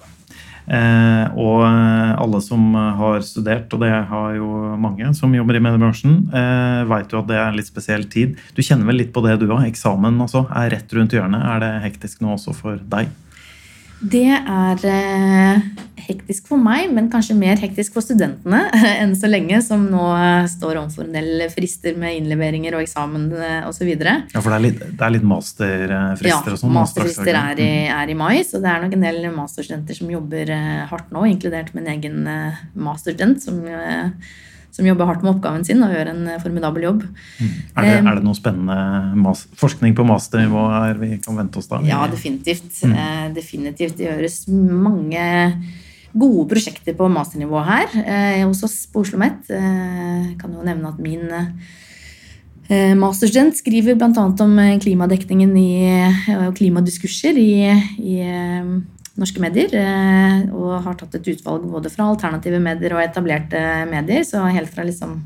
Eh, 0.70 1.38
og 1.40 1.64
alle 1.64 2.40
som 2.44 2.74
har 2.74 3.24
studert, 3.26 3.72
og 3.74 3.82
det 3.82 3.90
har 4.10 4.34
jo 4.36 4.48
mange 4.78 5.08
som 5.18 5.32
jobber 5.34 5.58
i 5.58 5.62
mediebransjen, 5.64 6.18
eh, 6.30 6.82
veit 6.90 7.10
jo 7.10 7.22
at 7.22 7.30
det 7.30 7.38
er 7.38 7.48
en 7.48 7.58
litt 7.58 7.70
spesiell 7.70 8.06
tid. 8.12 8.36
Du 8.54 8.62
kjenner 8.62 8.86
vel 8.86 9.00
litt 9.02 9.12
på 9.14 9.24
det 9.24 9.40
du 9.40 9.48
òg? 9.48 9.64
Eksamen 9.66 10.20
altså, 10.22 10.44
er 10.54 10.70
rett 10.76 10.94
rundt 10.94 11.16
hjørnet. 11.16 11.42
Er 11.42 11.64
det 11.64 11.72
hektisk 11.88 12.22
nå 12.22 12.36
også 12.36 12.54
for 12.54 12.78
deg? 12.92 13.10
Det 14.00 14.24
er 14.32 14.84
eh, 14.88 15.64
hektisk 16.06 16.46
for 16.48 16.60
meg, 16.60 16.88
men 16.94 17.10
kanskje 17.12 17.36
mer 17.36 17.60
hektisk 17.60 17.92
for 17.92 18.04
studentene 18.04 18.62
enn 19.02 19.12
så 19.18 19.28
lenge, 19.28 19.60
som 19.64 19.84
nå 19.92 20.06
eh, 20.16 20.48
står 20.48 20.80
overfor 20.80 21.04
en 21.04 21.18
del 21.18 21.44
frister 21.52 21.98
med 22.00 22.16
innleveringer 22.22 22.78
og 22.78 22.84
eksamen 22.86 23.28
eh, 23.36 23.68
osv. 23.68 23.90
Ja, 23.92 24.40
for 24.40 24.48
det 24.48 24.56
er 24.56 24.64
litt, 24.64 24.80
det 24.80 25.06
er 25.06 25.14
litt 25.18 25.26
masterfrister 25.28 26.32
ja, 26.32 26.56
og 26.56 26.62
sånn? 26.62 26.76
masterfrister 26.78 27.32
er 27.34 27.60
i, 27.60 27.70
mm. 27.90 27.96
er 27.98 28.14
i, 28.14 28.18
mai, 28.22 28.36
så 28.48 28.62
det 28.62 28.72
er 28.72 28.86
nok 28.86 28.96
en 28.96 29.08
del 29.10 29.28
masterstudenter 29.36 30.00
som 30.00 30.14
jobber 30.16 30.54
hardt 30.90 31.12
nå, 31.12 31.26
inkludert 31.34 31.74
min 31.76 31.90
egen 31.92 32.22
masterstudent, 32.72 33.44
som 33.44 33.60
som 34.74 34.86
jobber 34.86 35.08
hardt 35.08 35.24
med 35.24 35.34
oppgaven 35.34 35.64
sin 35.66 35.82
og 35.84 35.92
gjør 35.94 36.12
en 36.12 36.22
eh, 36.30 36.40
formidabel 36.42 36.86
jobb. 36.86 37.02
Mm. 37.04 37.50
Er, 37.74 37.82
det, 37.86 37.92
er, 37.98 38.14
det, 38.18 38.24
noe 38.26 38.38
spennende 38.38 39.34
forskning 39.60 39.96
på 39.98 40.06
masternivå 40.08 40.64
her 40.72 41.00
vi 41.00 41.12
kan 41.24 41.38
vente 41.40 41.60
oss 41.60 41.70
da? 41.70 41.82
Ja, 41.86 42.04
definitivt. 42.10 42.72
Mm. 42.86 42.94
Eh, 42.94 43.26
definitivt. 43.36 43.98
Det 43.98 44.08
gjøres 44.08 44.42
mange 44.50 45.26
gode 46.10 46.48
prosjekter 46.50 46.96
på 46.98 47.06
masternivå 47.12 47.60
her 47.66 47.92
eh, 48.02 48.40
hos 48.42 48.64
oss 48.66 48.80
på 48.90 49.04
Oslo 49.04 49.18
OsloMet. 49.20 49.46
Jeg 49.50 50.34
kan 50.40 50.54
jo 50.54 50.66
nevne 50.66 50.90
at 50.90 50.98
min 51.02 51.26
masterstudent 52.70 53.56
skriver 53.58 53.96
bl.a. 53.98 54.10
om 54.14 54.52
klimadekningen 54.78 55.56
i, 55.58 55.70
og 56.36 56.52
klimadiskurser 56.54 57.34
i, 57.42 57.66
i 57.98 58.20
norske 59.20 59.42
medier. 59.42 59.72
Eh, 59.76 60.48
og 60.56 60.80
har 60.86 60.98
tatt 60.98 61.18
et 61.18 61.30
utvalg 61.34 61.66
både 61.70 61.92
fra 61.92 62.08
alternative 62.10 62.60
medier 62.62 62.96
og 62.96 63.04
etablerte 63.04 63.62
medier. 63.90 64.24
Så 64.26 64.42
helt 64.48 64.72
fra 64.72 64.86
liksom 64.86 65.18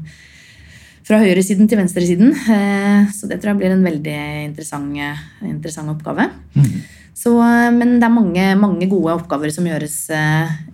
fra 1.04 1.20
høyresiden 1.20 1.68
til 1.68 1.80
venstresiden. 1.80 2.33
Eh, 2.33 3.11
så 3.14 3.30
det 3.30 3.40
tror 3.40 3.54
jeg 3.54 3.62
blir 3.62 3.74
en 3.74 3.87
veldig 3.87 4.18
interessant, 4.48 5.00
interessant 5.44 5.92
oppgave. 5.92 6.30
Mm. 6.57 6.78
Så, 7.14 7.37
eh, 7.38 7.70
men 7.76 7.98
det 7.98 8.09
er 8.09 8.14
mange, 8.14 8.46
mange, 8.61 8.88
gode 8.90 9.18
oppgaver 9.18 9.52
som 9.54 9.68
gjøres, 9.68 9.98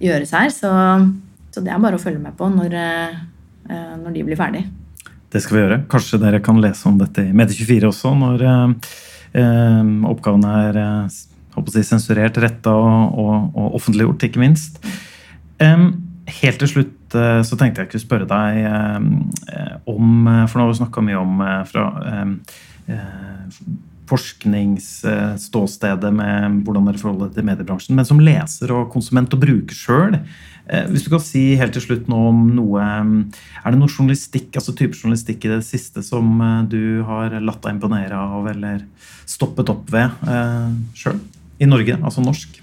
gjøres 0.00 0.36
her. 0.36 0.52
Så, 0.54 0.70
så, 1.50 1.64
det 1.64 1.74
er 1.74 1.82
bare 1.82 1.98
å 1.98 2.02
følge 2.02 2.22
med 2.22 2.38
på 2.38 2.48
når, 2.52 2.76
når, 3.70 4.12
de 4.14 4.28
blir 4.28 4.38
ferdig. 4.38 4.64
Det 5.30 5.42
skal 5.42 5.56
vi 5.56 5.64
gjøre. 5.64 5.82
Kanskje 5.90 6.18
dere 6.22 6.40
kan 6.42 6.58
lese 6.62 6.88
om 6.90 6.96
dette 6.98 7.28
i 7.28 7.34
Medie24 7.36 7.90
også, 7.90 8.14
når 8.18 8.46
eh, 8.46 9.90
oppgavene 10.10 10.54
er 10.70 10.80
si, 11.68 11.84
sensurert, 11.86 12.40
retta 12.40 12.72
og, 12.72 13.18
og, 13.20 13.34
og, 13.54 13.74
offentliggjort, 13.80 14.28
ikke 14.28 14.42
minst. 14.42 14.80
Helt 15.60 16.60
til 16.62 16.70
slutt 16.70 17.14
uh, 17.18 17.40
så 17.44 17.58
tenkte 17.58 17.82
jeg 17.82 17.90
ikke 17.90 18.00
å 18.00 18.06
spørre 18.06 18.30
deg 18.30 18.50
uh, 18.64 18.98
om 19.90 20.06
For 20.48 20.56
nå 20.56 20.64
har 20.64 20.70
vi 20.70 20.78
snakka 20.78 21.02
mye 21.04 21.20
om 21.20 21.32
fra 21.68 21.84
forskningsståstedet 24.10 26.10
med 26.14 26.62
hvordan 26.66 26.88
dere 26.88 26.98
forholder 26.98 27.28
dere 27.28 27.36
til 27.36 27.46
mediebransjen, 27.46 27.94
men 27.98 28.06
som 28.08 28.22
leser 28.22 28.72
og 28.74 28.90
konsument 28.90 29.34
og 29.36 29.42
bruker 29.44 29.76
sjøl. 29.76 30.16
Hvis 30.90 31.04
du 31.06 31.10
kan 31.12 31.22
si 31.22 31.56
helt 31.58 31.72
til 31.74 31.82
slutt 31.82 32.08
noe 32.10 32.28
om 32.30 32.54
noe 32.54 32.82
Er 32.84 33.72
det 33.72 33.78
noe 33.80 33.90
journalistikk 33.90 34.54
altså 34.54 34.72
type 34.78 34.94
journalistikk 34.94 35.44
i 35.48 35.50
det 35.50 35.64
siste 35.66 35.98
som 36.06 36.40
eh, 36.44 36.60
du 36.70 37.02
har 37.08 37.34
latt 37.42 37.58
deg 37.64 37.74
imponere 37.74 38.14
av 38.14 38.46
eller 38.52 38.84
stoppet 39.26 39.66
opp 39.72 39.90
ved 39.90 40.06
eh, 40.30 40.70
sjøl? 40.94 41.18
I 41.60 41.68
Norge, 41.68 41.98
altså 42.00 42.22
norsk? 42.24 42.60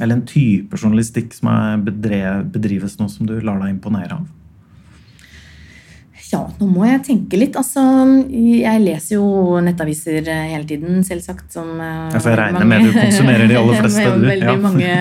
Eller 0.00 0.16
en 0.18 0.24
type 0.26 0.74
journalistikk 0.80 1.34
som 1.36 1.50
bedrev, 1.86 2.40
bedrives 2.50 2.96
nå, 2.98 3.06
som 3.12 3.28
du 3.28 3.36
lar 3.40 3.60
deg 3.62 3.76
imponere 3.76 4.16
av? 4.18 4.24
Ja, 6.32 6.40
nå 6.58 6.66
må 6.66 6.82
jeg 6.88 7.02
tenke 7.06 7.38
litt. 7.38 7.54
Altså, 7.60 7.82
jeg 8.32 8.80
leser 8.82 9.20
jo 9.20 9.26
nettaviser 9.62 10.26
eh, 10.26 10.48
hele 10.50 10.66
tiden, 10.66 11.04
selvsagt. 11.06 11.46
Som 11.54 11.76
eh, 11.78 12.08
Ja, 12.10 12.18
for 12.18 12.32
jeg 12.32 12.40
regner 12.40 12.66
med 12.66 12.88
du 12.88 12.90
konsumerer 12.96 13.46
de 13.46 13.58
aller 13.60 13.78
fleste, 13.84 14.08
du. 14.18 14.26
Veldig 14.26 14.48
Ja. 14.50 14.56
mange 14.64 14.96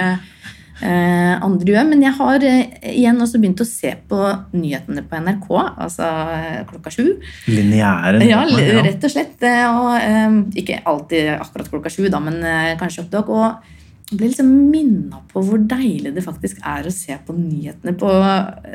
andre 0.82 1.70
gjør. 1.74 1.86
Men 1.90 2.02
jeg 2.02 2.14
har 2.18 2.44
eh, 2.44 2.64
igjen 2.94 3.22
også 3.22 3.40
begynt 3.40 3.62
å 3.62 3.68
se 3.68 3.94
på 4.10 4.20
nyhetene 4.58 5.04
på 5.06 5.20
NRK, 5.22 5.48
altså 5.86 6.08
eh, 6.34 6.64
klokka 6.70 6.92
sju. 6.94 7.06
Lineære 7.48 8.24
Ja, 8.26 8.42
rett 8.88 9.04
og 9.06 9.14
slett. 9.14 9.38
eh, 9.44 9.64
Og, 9.70 9.94
eh, 10.02 10.40
ikke 10.64 10.82
alltid 10.90 11.30
akkurat 11.38 11.70
klokka 11.70 11.92
sju, 11.94 12.08
da, 12.10 12.20
men 12.20 12.42
eh, 12.44 12.74
kanskje 12.82 13.06
opptak. 13.06 13.30
Og 13.30 14.18
ble 14.18 14.28
liksom 14.30 14.50
minna 14.70 15.22
på 15.32 15.42
hvor 15.42 15.58
deilig 15.58 16.12
det 16.14 16.24
faktisk 16.26 16.60
er 16.62 16.86
å 16.86 16.92
se 16.94 17.16
på 17.26 17.34
nyhetene 17.34 17.96
på, 17.98 18.10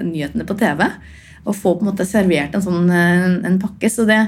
nyhetene 0.02 0.46
på 0.48 0.56
TV. 0.58 0.86
Og 1.46 1.54
få 1.56 1.76
på 1.78 1.84
en 1.84 1.90
måte 1.92 2.06
servert 2.08 2.54
en 2.54 2.64
sånn 2.64 2.88
eh, 2.90 3.26
en 3.46 3.58
pakke. 3.62 3.90
Så 3.90 4.06
det, 4.08 4.18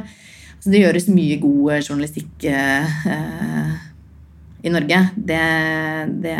altså 0.56 0.70
det 0.74 0.82
gjøres 0.84 1.08
mye 1.12 1.38
god 1.42 1.72
eh, 1.76 1.82
journalistikk 1.86 2.44
eh, 2.50 3.00
eh, 3.14 3.72
i 4.62 4.72
Norge. 4.72 5.00
Det, 5.16 5.44
det, 6.24 6.36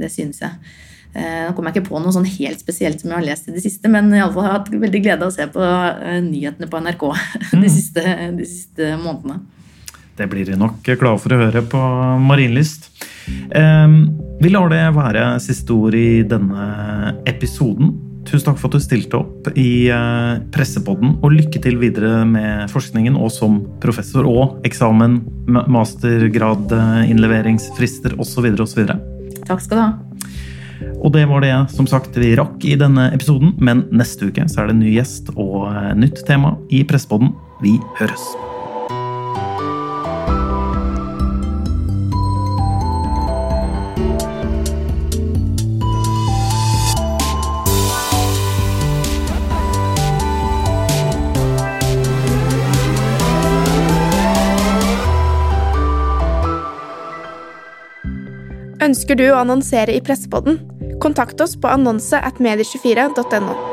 det 0.00 0.10
synes 0.12 0.40
jeg. 0.44 0.72
Eh, 1.12 1.46
Nå 1.48 1.54
kommer 1.56 1.72
jeg 1.72 1.80
ikke 1.80 1.90
på 1.90 2.00
noe 2.02 2.14
sånn 2.14 2.28
helt 2.28 2.60
spesielt 2.62 3.00
som 3.02 3.10
jeg 3.10 3.18
har 3.18 3.26
lest 3.26 3.48
i 3.50 3.54
det 3.54 3.64
siste, 3.64 3.90
men 3.90 4.12
fall 4.12 4.44
har 4.46 4.52
jeg 4.52 4.58
hatt 4.60 4.74
veldig 4.84 5.00
glede 5.02 5.26
av 5.26 5.32
å 5.32 5.34
se 5.34 5.46
på 5.50 5.64
eh, 5.64 6.20
nyhetene 6.26 6.68
på 6.70 6.82
NRK 6.84 7.06
de, 7.62 7.72
siste, 7.72 8.04
de 8.36 8.46
siste 8.46 8.92
månedene. 9.00 9.40
Det 10.20 10.28
blir 10.28 10.46
de 10.46 10.58
nok 10.60 10.84
glade 10.84 11.22
for 11.22 11.32
å 11.32 11.40
høre 11.40 11.64
på 11.64 11.80
Marienlyst. 12.26 12.90
Eh, 13.30 13.96
vi 14.40 14.52
lar 14.52 14.70
det 14.72 14.84
være 14.96 15.32
siste 15.42 15.74
ord 15.74 15.96
i 15.98 16.22
denne 16.28 17.16
episoden. 17.28 17.96
Tusen 18.30 18.46
takk 18.46 18.60
for 18.60 18.70
at 18.70 18.76
du 18.78 18.84
stilte 18.84 19.18
opp 19.18 19.48
i 19.58 19.88
eh, 19.90 20.36
Pressepodden, 20.54 21.16
og 21.18 21.32
lykke 21.34 21.58
til 21.64 21.80
videre 21.80 22.22
med 22.28 22.70
forskningen 22.70 23.16
og 23.18 23.32
som 23.34 23.56
professor 23.82 24.28
og 24.30 24.60
eksamen, 24.68 25.16
ma- 25.50 25.64
mastergrad, 25.66 26.70
eh, 26.76 27.10
innleveringsfrister 27.10 28.14
osv. 28.22 28.46
osv. 28.62 28.86
Takk 29.48 29.64
skal 29.66 29.74
du 29.74 29.82
ha. 29.82 29.90
Og 31.00 31.10
det 31.12 31.26
var 31.28 31.42
det 31.44 31.52
som 31.74 31.88
sagt 31.90 32.14
vi 32.16 32.30
rakk 32.38 32.62
i 32.64 32.76
denne 32.80 33.08
episoden, 33.12 33.56
men 33.60 33.82
neste 33.92 34.30
uke 34.30 34.46
så 34.48 34.62
er 34.62 34.70
det 34.70 34.76
en 34.78 34.84
ny 34.84 34.94
gjest 34.94 35.32
og 35.34 35.66
eh, 35.72 35.90
nytt 35.98 36.22
tema 36.28 36.54
i 36.70 36.84
Pressepodden. 36.86 37.34
Vi 37.64 37.74
høres. 37.98 38.30
Ønsker 59.10 59.26
du 59.26 59.32
å 59.34 59.40
annonsere 59.40 59.96
i 59.98 60.02
Pressepodden? 60.06 60.60
Kontakt 61.02 61.42
oss 61.42 61.56
på 61.58 61.66
annonse 61.66 62.14
at 62.14 62.38
medie24.no. 62.38 63.69